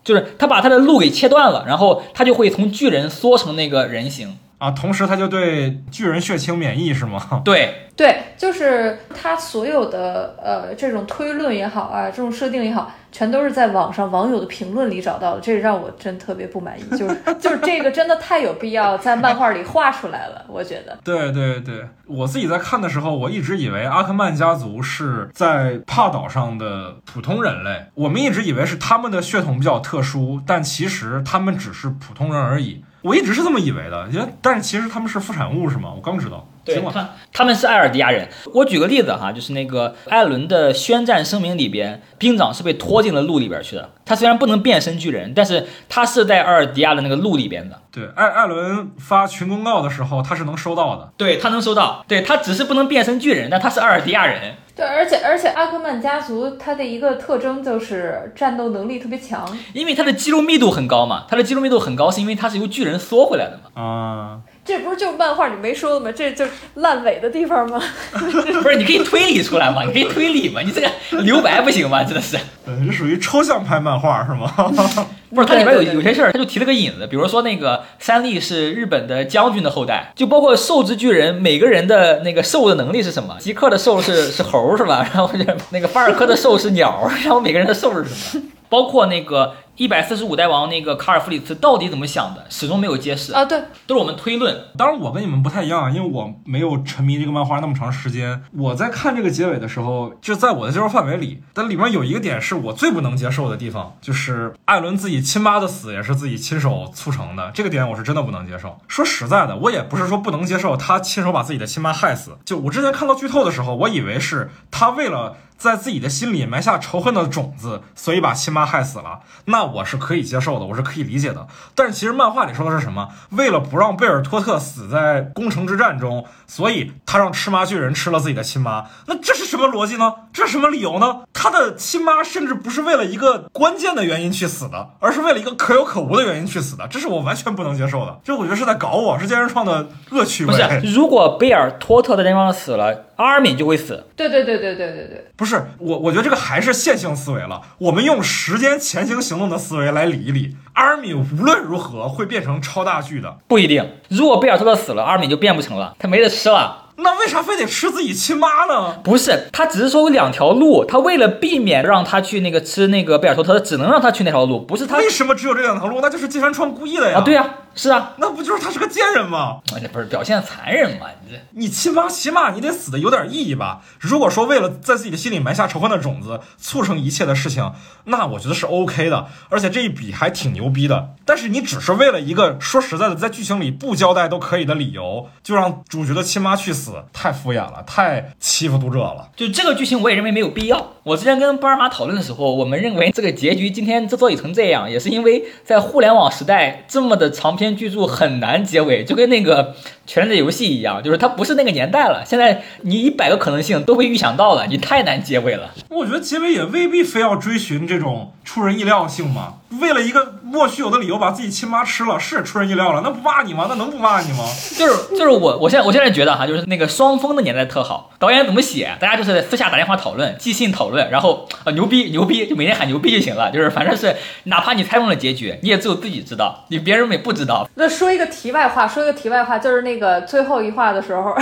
[0.06, 4.38] 就是他把他的路给切断了，然后他就会从巨人缩成那个人形。
[4.58, 7.20] 啊，同时他就对巨人血清免疫是吗？
[7.44, 16.82] 对，对，就是他所有的呃这种推论也好啊，这种设定也好，全都是在网上网友的评论里找到的，这让我真特别不满意。
[16.96, 20.96] 就是 就是这个真的太有必要在漫画里画出来了，我觉得。
[21.04, 32.82] 对对对，我自己在看的时候，我一直以为阿克曼家族是在帕岛上的普通人类，我们一直以为是他们的血统比较特殊，但其实他们只是普通人而已。
[33.06, 35.92] 我一直是这么以为的，因为但是其实他们是副产物是吗？
[35.94, 36.44] 我刚知道。
[36.74, 38.28] 行吧，他他们是艾尔迪亚人。
[38.52, 43.90] 我举个例子哈，就是那个艾伦的宣战声明里边，兵长是被拖进了路里边去的。
[44.04, 47.80] 他虽然不能变身巨人，但是他是在艾尔迪亚的那个路里边的。
[47.90, 51.12] 对，艾艾伦发群公告的时候，他是能收到的。
[51.16, 54.54] 对他能收到，对他只是不能变身巨人，但他是艾尔迪亚人。
[54.76, 59.42] 对，而且而且阿克曼家族它的一个特征就是战斗能力特别强，
[59.72, 61.24] 因为他的肌肉密度很高嘛。
[61.26, 63.82] 他的肌肉密度很高，是因为他是由巨人缩回来的嘛。
[63.82, 66.10] 啊，这不是就是漫画里没说的吗？
[66.10, 66.44] 这就
[66.74, 67.80] 烂尾的地方吗？
[68.12, 69.84] 不是，你可以推理出来嘛？
[69.84, 70.60] 你可以推理嘛？
[70.60, 70.90] 你这个
[71.22, 72.02] 留白不行吗？
[72.02, 72.36] 真的是。
[72.64, 74.52] 对，这属于抽象派漫画是吗？
[75.30, 83.36] 不是，它里边有有些事儿，他就提了个引子，比如说那个三笠是日本的将军的后代，就包括兽之巨人，每个人的那个兽的能力是什么？
[83.38, 85.06] 吉克的兽是是猴是吧？
[85.14, 88.44] 然后就是那个法尔科的兽是鸟，然后每个人的兽是什么？
[88.68, 94.64] 包括那个一百四十五代王那个卡尔弗里茨到底怎么想的，始终没有揭示，啊，对，都是我们推论。
[94.76, 98.42] 当然，我跟你们不太一样，因为我没有沉迷这个漫画那么长时间。
[98.52, 101.42] 我在看这个结尾的时候，就在我的接受范围里。
[101.52, 108.78] 但里面有一个点是我最不能接受的地方，就是艾伦自己亲妈的死也是自己亲手促成的，这个点我是真的不能接受。
[108.88, 112.38] 说实在的，我也不是说不能接受他亲手把自己的亲妈害死。
[112.46, 115.36] 就我之前看到剧透的时候，我以为是他为了。
[115.56, 121.46] 在自己的心里埋下仇恨的种子，所以把亲妈害死了，那我是可以接受的，我是可以理解的。
[121.74, 123.08] 但是其实漫画里说的是什么？
[123.30, 128.86] 为了不让贝尔托特死在攻城之战中，所以他让吃妈巨人吃了自己的亲妈。
[129.06, 130.14] 那这是什么逻辑呢？
[130.32, 131.22] 这是什么理由呢？
[131.46, 138.18] 他的亲妈甚至不是为了一个关键的原因去死的，而是为了一个可有可无的原因去死的，这是我完全不能接受的。
[138.24, 140.52] 这我觉得是在搞我，是健身创的恶趣味。
[140.52, 144.04] 不是，如果贝尔托特的那方死了，阿尔敏就会死。
[144.16, 147.62] 对对对对对对对，不是我，我觉得这个还是线性思维了。
[147.78, 153.36] 我们用时间前行行动的思维来理一理，阿尔敏无论如何会变成超大剧的。
[153.46, 156.85] 不一定，如果贝尔托特死了，阿尔敏就变不成了，他没得吃了。
[156.98, 158.98] 那为啥非得吃自己亲妈呢？
[159.04, 166.00] 不是，他只是说有两条路，他为了避免让他去那个吃那个贝尔托特，只能让他去那条路，不是他为什么只有这两条路？
[166.00, 167.18] 那就是金山川故意的呀。
[167.18, 169.60] 啊，对呀、是啊，那不就是他是个贱人吗？
[169.74, 173.82] 而且不是表现残忍吗，你这你亲妈起码你得死的有点意义吧？
[174.00, 177.72] 如果说为了在自己的心里埋下仇恨的种子，促成一切的事情，
[178.04, 181.10] 那我觉得是 OK 的，而且这一笔还挺牛逼的。
[181.26, 189.28] 但是你只是为了一个说实在的，在剧情里不交代都可以的理由，就让主角的亲妈去死，太敷衍了，太欺负读者了。
[189.36, 190.92] 就这个剧情我也认为没有必要。
[191.02, 199.74] 我之前跟巴尔玛讨论的时候，我们认为这个结局今天之所以成这样，也是因为在互联网时代这么的长篇巨著很难结尾，就跟那个
[200.06, 202.22] 《权力的游戏》一样，就是它不是那个年代了。
[202.24, 205.70] 现在你一百个可能性都被预想到了，你太难结尾了。
[205.90, 209.54] 我觉得结尾也未必非要追寻这种出人意料性嘛。
[209.80, 213.66] 为了一个莫须有的理由把自己亲妈吃了，是出人意料了，那不骂你吗？
[213.68, 214.44] 那能不骂你吗？
[214.78, 223.50] 就是就是我我现在我现在觉得哈，就是那个双峰的年代特好，导演怎么写，大家就是私下打电话讨论，寄信讨论，然后啊牛逼牛逼，就每天喊牛逼就行了。
[223.50, 227.68] 就是反正是哪怕你猜中了结局，你也只有自己知道，你别人也不知道。
[227.74, 229.95] 那说一个题外话，说一个题外话，就是那个
[230.26, 231.34] 最后一话的时候，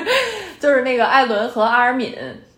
[0.58, 2.14] 就是那个艾伦和阿尔敏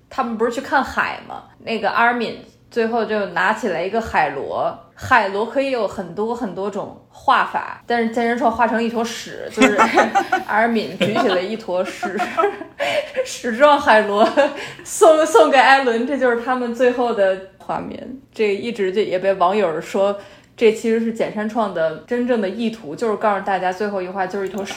[0.08, 1.44] 他们不是去看海吗？
[1.58, 9.76] 那个阿尔敏最后就拿起来一个海螺，海螺可以有很多很多种画法，但是健身创画成一坨屎，就是
[10.46, 12.18] 阿尔敏举起了一坨屎，
[13.24, 14.28] 屎状海螺
[14.84, 18.18] 送送给艾伦，这就是他们最后的画面。
[18.32, 20.18] 这一直就也被网友说。
[20.56, 24.74] 这其实是简山创的真正的意图，就是告诉大家最后一话就是一坨屎。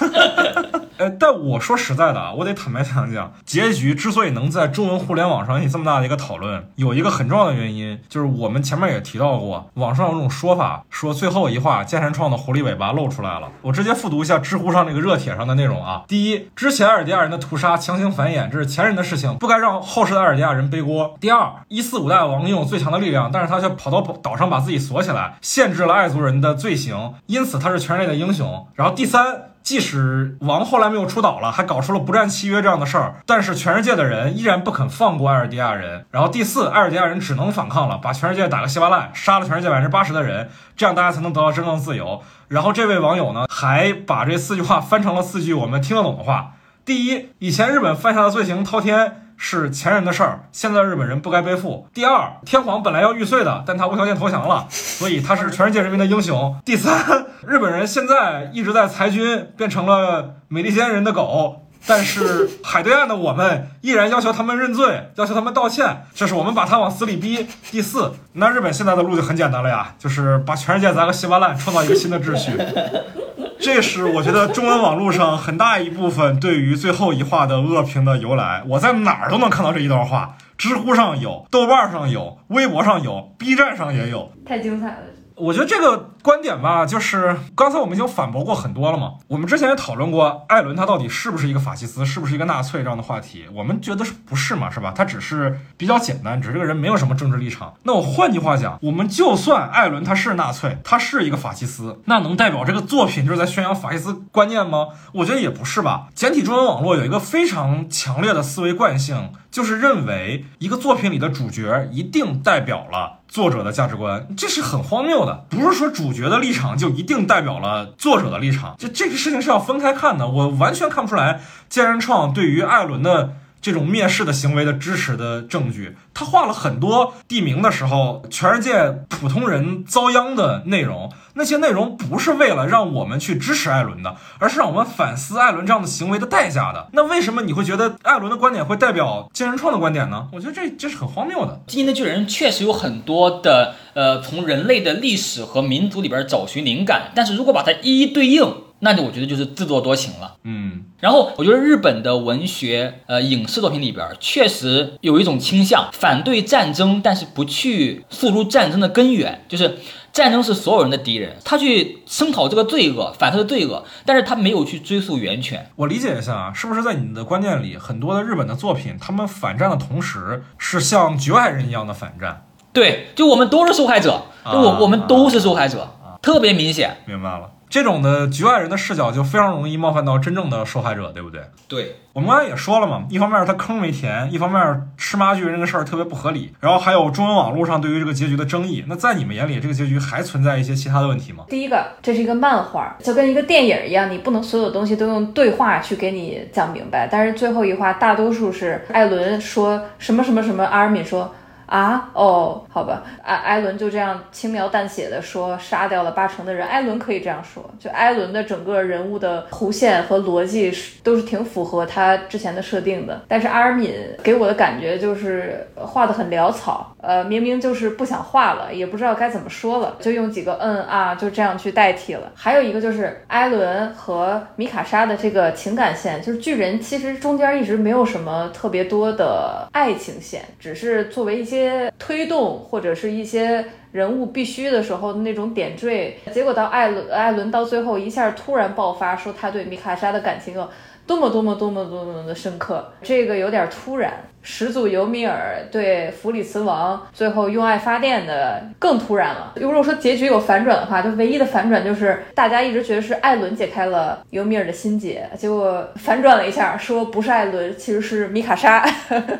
[1.00, 13.48] 呃，但我说实在的啊，我得坦白讲讲，结局之所以能在中文互联网上引起这么大的一个讨论，有一个很重要的原因，就是我们前面也提到过，网上有种说法，说最后一话剑山创的狐狸尾巴露出来了。
[13.62, 16.02] 我直接复读一下知乎上那个热帖上的内容啊。
[16.06, 21.16] 第一，之前艾尔迪亚人的屠杀强行繁衍，这是前人的事情，不该让后世的艾尔迪亚人背锅。
[21.18, 28.66] 第二，一四五代王拥有最强的力量，但是他却跑到岛上把自己锁起来，限制了爱族人的罪行，因此他是全人类的英雄。
[28.74, 29.46] 然后第三。
[29.62, 36.06] 即使王后来没有出岛了，还搞出了不战契约这样的事儿，但是全世界的人依然不肯放过艾尔迪亚人。
[36.10, 42.22] 然后第四，艾尔迪亚人只能反抗了，把全世界打个稀巴烂，杀了全世界百分之八十的人，这样大家才能得到真正的自由。
[42.48, 46.52] 然后这位网友呢，还把这四句话翻成了四句我们听得懂的话。
[46.84, 49.26] 第一，以前日本犯下的罪行滔天。
[49.42, 51.88] 是前人的事儿，现在日本人不该背负。
[51.94, 56.60] 第二，天皇本来要玉碎的，但他无条件投降了，所以他是全世界人民的英雄。
[56.62, 67.46] 第三，日本人现在一直在裁军，变成了美利坚人的狗，但是海对岸的我们依然要求他们认罪， 要求他们道歉，这是我们把他往死里逼。
[67.70, 72.52] 第四，那日本现在的路就很简单了呀，就是把全世界砸个稀巴烂，创造一个新的秩序。
[73.58, 78.62] 这是我觉得中文网络上很大一部分对于最后一话的恶评的由来。
[78.66, 84.96] 我在哪儿都能看到这一段话，知乎上有，豆瓣上有，微博上有，B 站上也有，太精彩了。
[85.40, 89.14] 我觉得这个观点吧，就是刚才我们已经反驳过很多了嘛。
[89.28, 93.46] 我们之前也讨论过艾伦他到底是不是一个法西斯，是不是一个纳粹这样的话题。
[93.54, 94.92] 我们觉得是不是嘛，是吧？
[94.94, 97.74] 他只是比较简单，只是这个人没有什么政治立场。
[97.84, 104.88] 那我换句话讲，我们就算艾伦他是纳粹，他是一个法西斯，那能代表这个作品就是在宣扬法西斯观念吗？
[105.14, 106.08] 我觉得也不是吧。
[106.14, 109.30] 简体中文网络有一个非常强烈的思维惯性。
[109.50, 115.46] 就是认为一个作品里的主角一定代表了作者的价值观，这是很荒谬的。
[115.48, 120.28] 不是说主角的立场就一定代表了作者的立场，就这个事情是要分开看的。
[120.28, 123.36] 我完全看不出来，健身创对于艾伦的。
[123.60, 131.12] 这种蔑视的行为的支持的证据，他画了很多地名的时候，全世界普通人遭殃的内容。
[131.34, 136.88] 那些内容不是为了让我们去支持艾伦的，而是让我们反思艾伦这样的行为的代价的。
[136.92, 140.28] 那为什么你会觉得艾伦的观点会代表金人创的观点呢？
[140.32, 141.60] 我觉得这这是很荒谬的。
[141.70, 148.54] 《基因的巨人》确实有很多的呃，从人类的历史和民族里边找寻灵感，但是如果把它一一对应。
[148.80, 159.78] 那就我觉得就是自作多情了，嗯，然后我觉得日本的文学呃影视作品里边确实有一种倾向，反对战争，但是不去诉诸战争的根源，就是
[160.12, 165.70] 战争是所有人的敌人，他去声讨这个罪恶，反他的罪恶，但是他没有去追溯源泉。
[165.76, 172.46] 我理解一下啊，是不是在你的观念里，很多的日本的作品，他们反战的同时是像局外人一样的反战？
[172.72, 175.88] 对，就我们都是受害者，就我我们都是受害者，
[176.22, 176.96] 特别明显。
[177.04, 177.50] 明白了。
[177.70, 181.40] 这种的局外人的视角就非常容易冒犯到真正的受害者，对不对？
[181.68, 188.84] 对，我们刚才也说了嘛，一方面他坑没填，一方面吃妈巨人这个事儿特别不合理，然后还有中文网络上对于这个结局的争议。
[188.88, 191.44] 那在你们眼里，这个结局还存在一些其他的问题吗？
[191.48, 197.06] 第一个，这是一个漫画，就跟一个电影一样，你不能所有东西都用对话去给你讲明白。
[197.08, 201.32] 但是最后一话，大多数是艾伦说什么什么什么，阿尔敏说。
[201.70, 206.66] 啊哦，好吧，艾艾伦就这样轻描淡写的说杀掉了八成的人。
[206.66, 213.22] 艾伦可以这样说，就艾伦的整个人物的弧线和逻辑是都是挺符合他之前的设定的。
[213.28, 222.32] 但是阿尔敏给我的感觉就是画的很潦草，呃，明明就是不想画了，也不知道该怎么说了，就用几个嗯啊就这样去代替了。
[222.34, 231.90] 还有一个就是艾伦和米卡莎的这个情感线，就是巨人其实中间一直没有什么特别多的爱情线，只是作为一些。
[231.98, 240.68] 推动或者是一些人物必须的时候的那种点缀，结果到艾伦艾伦到最后一下突然爆发，说他对米卡莎的感情有
[241.10, 244.12] 多么多么多么多么的深刻，这个有点突然。
[244.42, 249.52] 始祖尤米尔对弗里茨王最后用爱发电的更突然了。
[249.56, 258.88] 如果说结局有反转的话，就唯一的反转就是大家一直觉得是艾伦解开了尤米尔的心结，结果反转了一下，说不是艾伦，其实是米卡莎，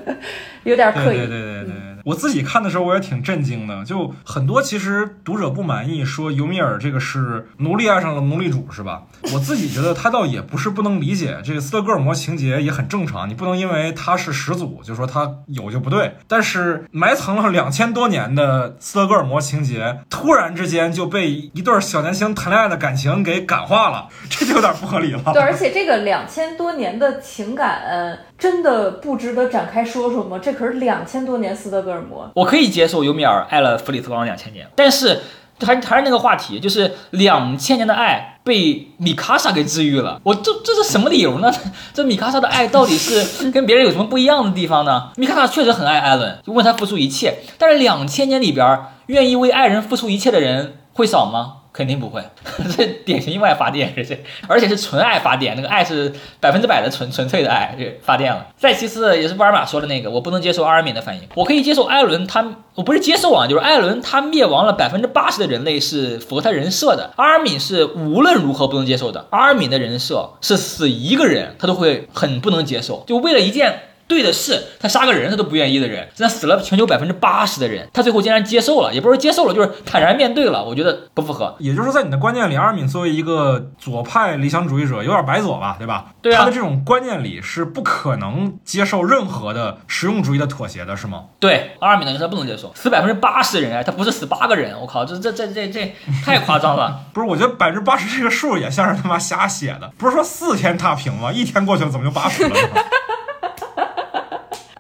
[0.65, 1.19] 有点刻意。
[1.19, 9.03] 对对对对对，我自己看的时候我也挺震惊的，就很多其实读者不满意，说尤米尔这个是奴隶爱上了奴隶主是吧？
[9.33, 14.81] 我自己觉得他倒也不是不能理解，这个斯德哥尔摩情节也很正常，你不能因为他是始祖。
[14.83, 25.23] 就说他有就不对，但是埋藏了两千多年的斯德哥尔摩情节，突然之间就被一对小年轻谈恋爱的感情给感化了，这就有点不合理了。
[25.33, 30.41] 对，而且这个两千多年的情感真的不值得展开说说吗？
[30.43, 32.29] 这可是两千多年斯德哥尔摩。
[32.35, 35.21] 我可以接受尤米尔爱了弗里斯王两千年，但是。
[35.63, 40.19] 还还是那个话题，就是两千年的爱被米卡莎给治愈了。
[40.25, 41.53] 我这这是什么理由呢？
[41.93, 45.11] 这米卡莎的爱到底是 跟别人有什么不一样的地方呢？
[45.17, 47.41] 米卡莎确实很爱艾伦，就为他付出一切。
[47.59, 51.57] 但是两千年里边，愿意为爱人付出一切的人会少吗？
[51.73, 52.23] 肯定不会，
[52.77, 54.19] 这典型用爱发电，这是，
[54.49, 58.47] 而且是纯爱发电，那个爱是百分之百的纯纯粹的爱，发电了。
[58.57, 62.45] 再其次也是沃尔玛说的那个，我不能接受阿尔敏的反应，我可以接受艾伦他，
[62.75, 73.81] 我不是接受啊，就是艾伦他灭亡了百分之八十的人类是符合他人设的，阿尔敏是无论如何不能接受的，阿尔敏的人设是死一个人他都会很不能接受，就为了一件。
[74.11, 80.65] 对的是，他杀个人他都不愿意的人，现在死了全球百分之八十的人，他最后竟然接受了，也不是接受了，就是坦然面对了。
[80.65, 81.55] 我觉得不符合。
[81.61, 86.07] 也就是在你的观念里，阿尔敏作为一个左派理想主义者，有点白左吧，对吧？
[86.21, 86.41] 对啊。
[86.41, 91.27] 他的这种观念里是不可能接受任何的实用主义的妥协的，是吗？
[91.39, 95.95] 对，阿尔敏的人他不能接受，死百分之八十的人，他不是死八个人，我靠，这这这这这
[96.27, 97.03] 太夸张了。
[97.13, 101.31] 不是，我觉得百分之八十这个数也像是他妈瞎写的，不是说四天踏平吗？
[101.31, 102.51] 一天过去了，怎么就八十了？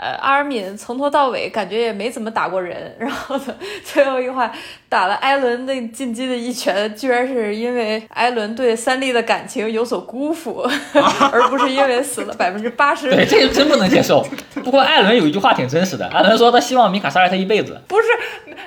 [0.01, 4.51] 呃，阿尔敏从头到尾感觉也没怎么打过人，然后呢，最后一话
[4.88, 10.66] 打了艾伦那进击的一拳，居然是因为艾伦对三笠的感情有所辜负，
[11.30, 13.11] 而不是因为死了百分之八十。
[13.11, 14.26] 对，这个真不能接受。
[14.64, 17.78] 不过艾伦有一句话挺真实的，艾伦说他希望米卡杀害他一辈子。
[17.86, 18.07] 不是，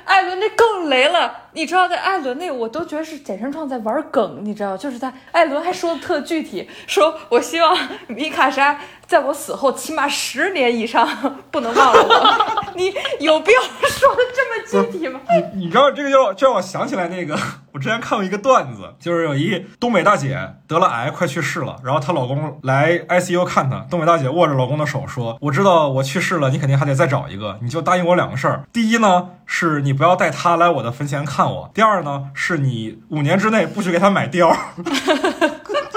[0.05, 1.42] 艾伦那更雷了。
[1.53, 7.77] 你知道，在艾伦那，我都觉得是简山创在玩梗，你知道，就是在艾伦还说的特具体，说我希望
[8.07, 11.07] 米卡莎在我死后起码十年以上
[11.51, 12.73] 不能忘了我。
[12.75, 15.21] 你有必要说的这么具体吗？
[15.53, 17.37] 你你知道这个就就让我想起来那个，
[17.73, 34.55] 我之前看过一个段子，就是有一东北大姐得了癌，快去世了，然后她老公来 ICU 看她，东北大姐握着老公的手说：“我知道我去世了，你肯定还得再找一个，你就答应我两个事儿，第一呢是你不要带他来我的坟前看我，第二呢是你五年之内不许给他买貂。”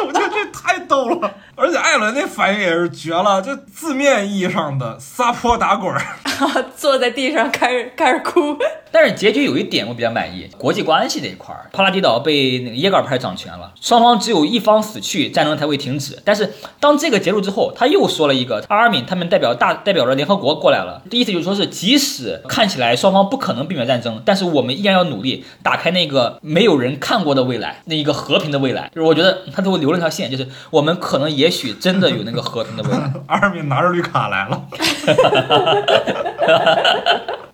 [0.07, 1.35] 我觉得这太逗了，
[1.67, 6.01] 而且艾伦那反应也是绝了，就字面意义上的撒泼打滚儿，
[6.77, 8.57] 坐在地上开始开始哭。
[8.93, 16.17] 但是结局有一点我比较满意，国际关系这一块儿，帕拉迪岛被那个耶格尔派掌权了，双方只有一方死去，战争才会停止。
[16.25, 28.91] 但是当这个结束之后，他又说了一个，阿尔敏他们代表大代表着联合国过来了，意思就是说是即使看起来双方不可能避免战争，但是我们依然要努力打开那个没有人看过的未来，那一个和平的未来。
[28.95, 33.13] 就是我觉得他最后留了条线，就是我们可能也许真的有那个和平的未来。
[33.29, 34.61] 阿尔敏拿着绿卡来了。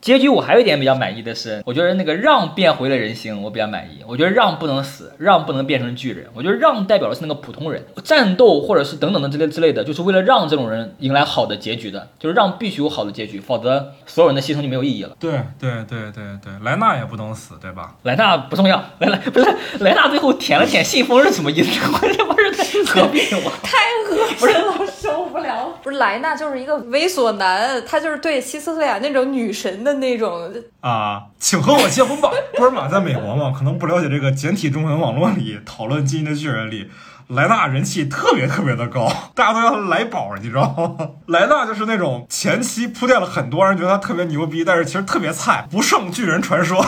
[0.02, 4.02] 结局我还有一点比较满意的是，我觉得那个让变回了人形，我比较满意。
[4.04, 6.26] 我觉得让不能死，让不能变成巨人。
[6.34, 12.08] 我觉得让代表的是那个普通人，战斗或者是等等的之类之类的，就是为了让这种人迎来好的结局的。
[12.18, 15.14] 就是让必须有好的结局，否则所有人的牺牲就没有意义了。
[15.20, 17.94] 对对对对对，莱纳也不能死，对吧？
[18.02, 19.46] 莱纳不重要，莱莱不是
[19.78, 21.78] 莱纳最后舔了舔信封是什么意思？
[21.94, 25.72] 我这不是在何必我太恶心了，受不了。
[25.82, 32.30] 不是莱纳就是一个猥琐男，他就是对希斯特雅那种女神的那种啊，请和我结婚吧。
[32.56, 36.90] 波尔玛在美国嘛，可能不了解这个简体中文网络里讨论《基因的巨人》里，
[37.28, 41.08] 莱纳人气特别特别的高，大家都叫他莱宝，你知道吗？
[41.26, 46.84] 莱纳就是那种前期铺垫了很多人觉得他特别牛逼，但是其实特别菜，不胜巨人传说。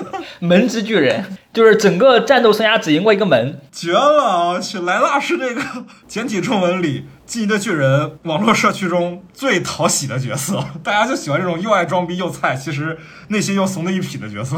[0.40, 4.60] 门之巨人就是整个战斗生涯只赢过一个门，绝了！
[4.60, 5.62] 去莱纳是这个
[6.08, 14.56] 简体中文里《记忆的巨人》网络社区中最讨喜的角色， 大家就喜欢这种又爱装逼又菜，其实内心又怂的一匹的角色。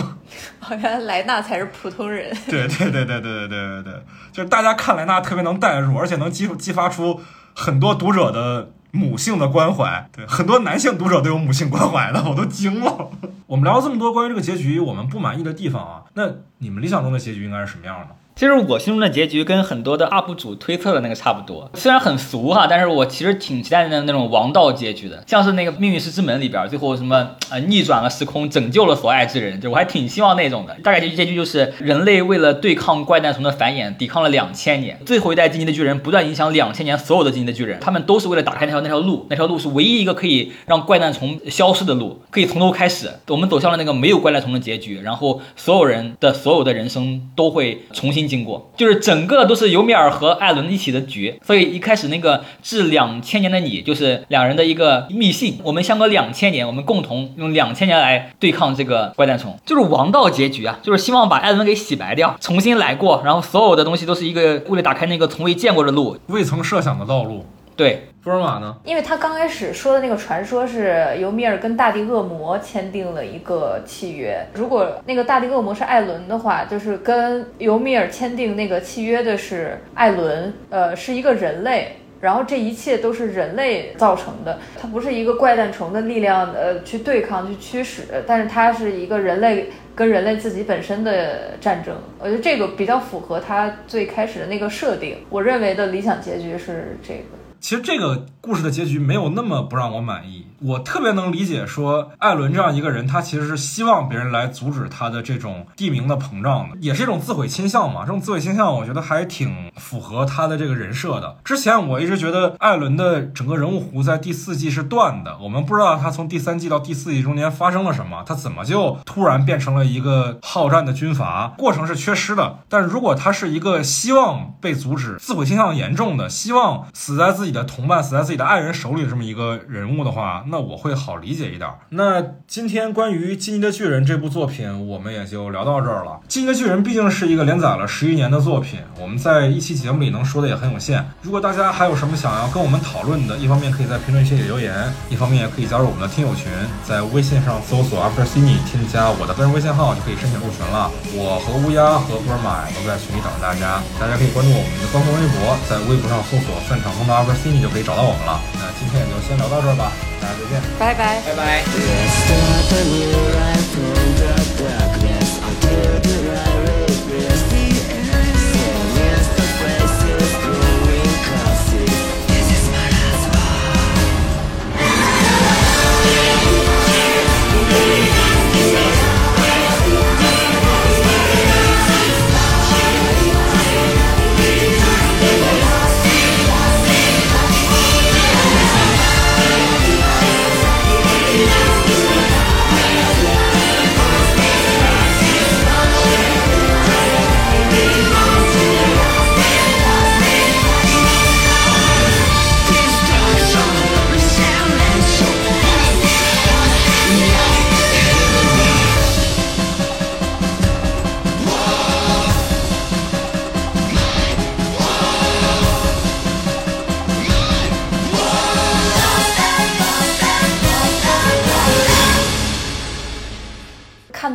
[0.61, 2.35] 好像莱纳才是普通人。
[2.49, 3.93] 对对对对对对对对对，
[4.33, 7.21] 就是大家看莱纳特别能代入，而且能激激发出
[7.55, 8.71] 很多读者的。
[8.95, 13.11] 母性的关怀，对很多男性读者都有母性关怀的，我都惊了。
[13.47, 16.23] 我们聊了这么多关于这个结局我们不满意的地方啊，那
[16.59, 18.15] 你们理想中的结局应该是什么样的？
[18.37, 30.75] 其实我心中的结局跟很多的 UP 主推测的那个差不多，虽然很俗哈，但是我其实挺期待的那种王道结局的，像是那个《命运石之门》里边最后什么呃逆转了时空，拯救了所爱之人，就我还挺希望那种的。
[30.83, 43.09] 大概结局结局就是人类为了对抗怪诞虫的繁衍，抵抗了两千年，最后一代进击的巨人不断影响两千年所有的进击的巨人，他们都是为了打开那条那条路，那条路是唯一一个可以让怪诞虫消失的路，可以从头开始。
[43.29, 51.39] 我们走向了那个没有怪诞虫的结局，然后所有人的所有的人生都会重新经过，就是整个都是尤米尔和艾伦一起的局。
[51.45, 67.45] 所以一开始那个致两千年的你，就是两人的一个密信，我们相隔两千年，我们共同用两千年来对抗这个怪诞虫，就是王道结局啊，就是希望把艾伦给洗白掉，重新来过，然后所有的东西都是一个为了打开那个从未见过的路，未曾设想的道路。
[67.77, 68.09] 对。
[68.23, 68.75] 福尔马呢？
[68.85, 81.97] 因为他刚开始说的那个传说是尤米尔跟大地恶魔签订了一个契约，如果那个大地恶魔是艾伦的话，就是跟尤米尔签订那个契约的是艾伦，呃，是一个人类。
[82.21, 91.95] 然后这一切都是人类造成的，它不是一个怪诞虫的力量呃去对抗去驱使，但是它是一个人类跟人类自己本身的战争。
[92.19, 95.19] 我觉得这个比较符合它最开始的那个设定。
[95.29, 97.25] 我认为的理想结局是这个。
[97.65, 100.44] 其实这个故事的结局没有那么不让我满意。
[100.61, 108.03] 我特别能理解，说艾伦这样一个人，他其实是希望别人来阻止他的这种地名的膨胀的，也是一种自毁倾向嘛。
[108.03, 111.37] 这种自毁倾向，我觉得还挺符合他的这个人设的。
[111.45, 121.55] 之前我一直觉得艾伦的整个人物弧在第四季是断的，我们不知道他从第三季到第四季中间发生了什么，他怎么就突然变成了一个好战的军阀？
[121.59, 122.59] 过程是缺失的。
[122.69, 131.69] 但如果他是一个希望被阻止、自毁倾向严重的，希望死在自己的同伴、死在自己的爱人手里这么一个人物的话，那那我会好理解一点。
[131.89, 136.13] 那今天关于《进击的巨人》这部作品，我们也就聊到这儿了。
[136.29, 141.05] 《进击的巨人》毕竟是一个连载了十余年的作品，我们在一期节目里能说的也很有限。
[141.23, 144.73] 如果大家还有什么想要跟我们讨论的，一方面可以在评论区里留言，
[145.11, 146.47] 一方面也可以加入我们的听友群，
[146.87, 150.89] 在微信上搜索 After Cine，添加我的个人微信号就可以申请入群了。
[151.19, 158.39] 我和乌鸦和波尔玛都在群里等着大家，大家可以关注我们的官方微博，在微博上搜索“散场中的 After Cine” 就可以找到我们了。
[158.55, 159.91] 那今天也就先聊到这儿吧，
[160.35, 160.61] 再见。
[160.79, 161.21] 拜拜。
[161.27, 161.65] 拜拜。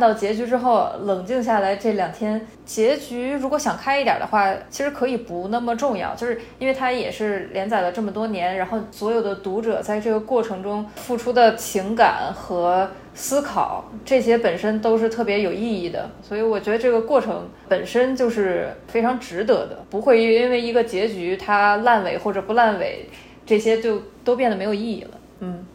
[0.00, 23.06] 到结局之后，冷静下来，这两天结局如果想开一点的话，其实可以不那么重要，就是因为它也是连载了这么多年，然后所有的读者在这个过程中付出的情感和思考，这些本身都是特别有意义的，所以我觉得这个过程本身就是非常值得的，不会因为一个结局它烂尾或者不烂尾，
[23.44, 25.10] 这些就都变得没有意义了。
[25.40, 25.66] 嗯。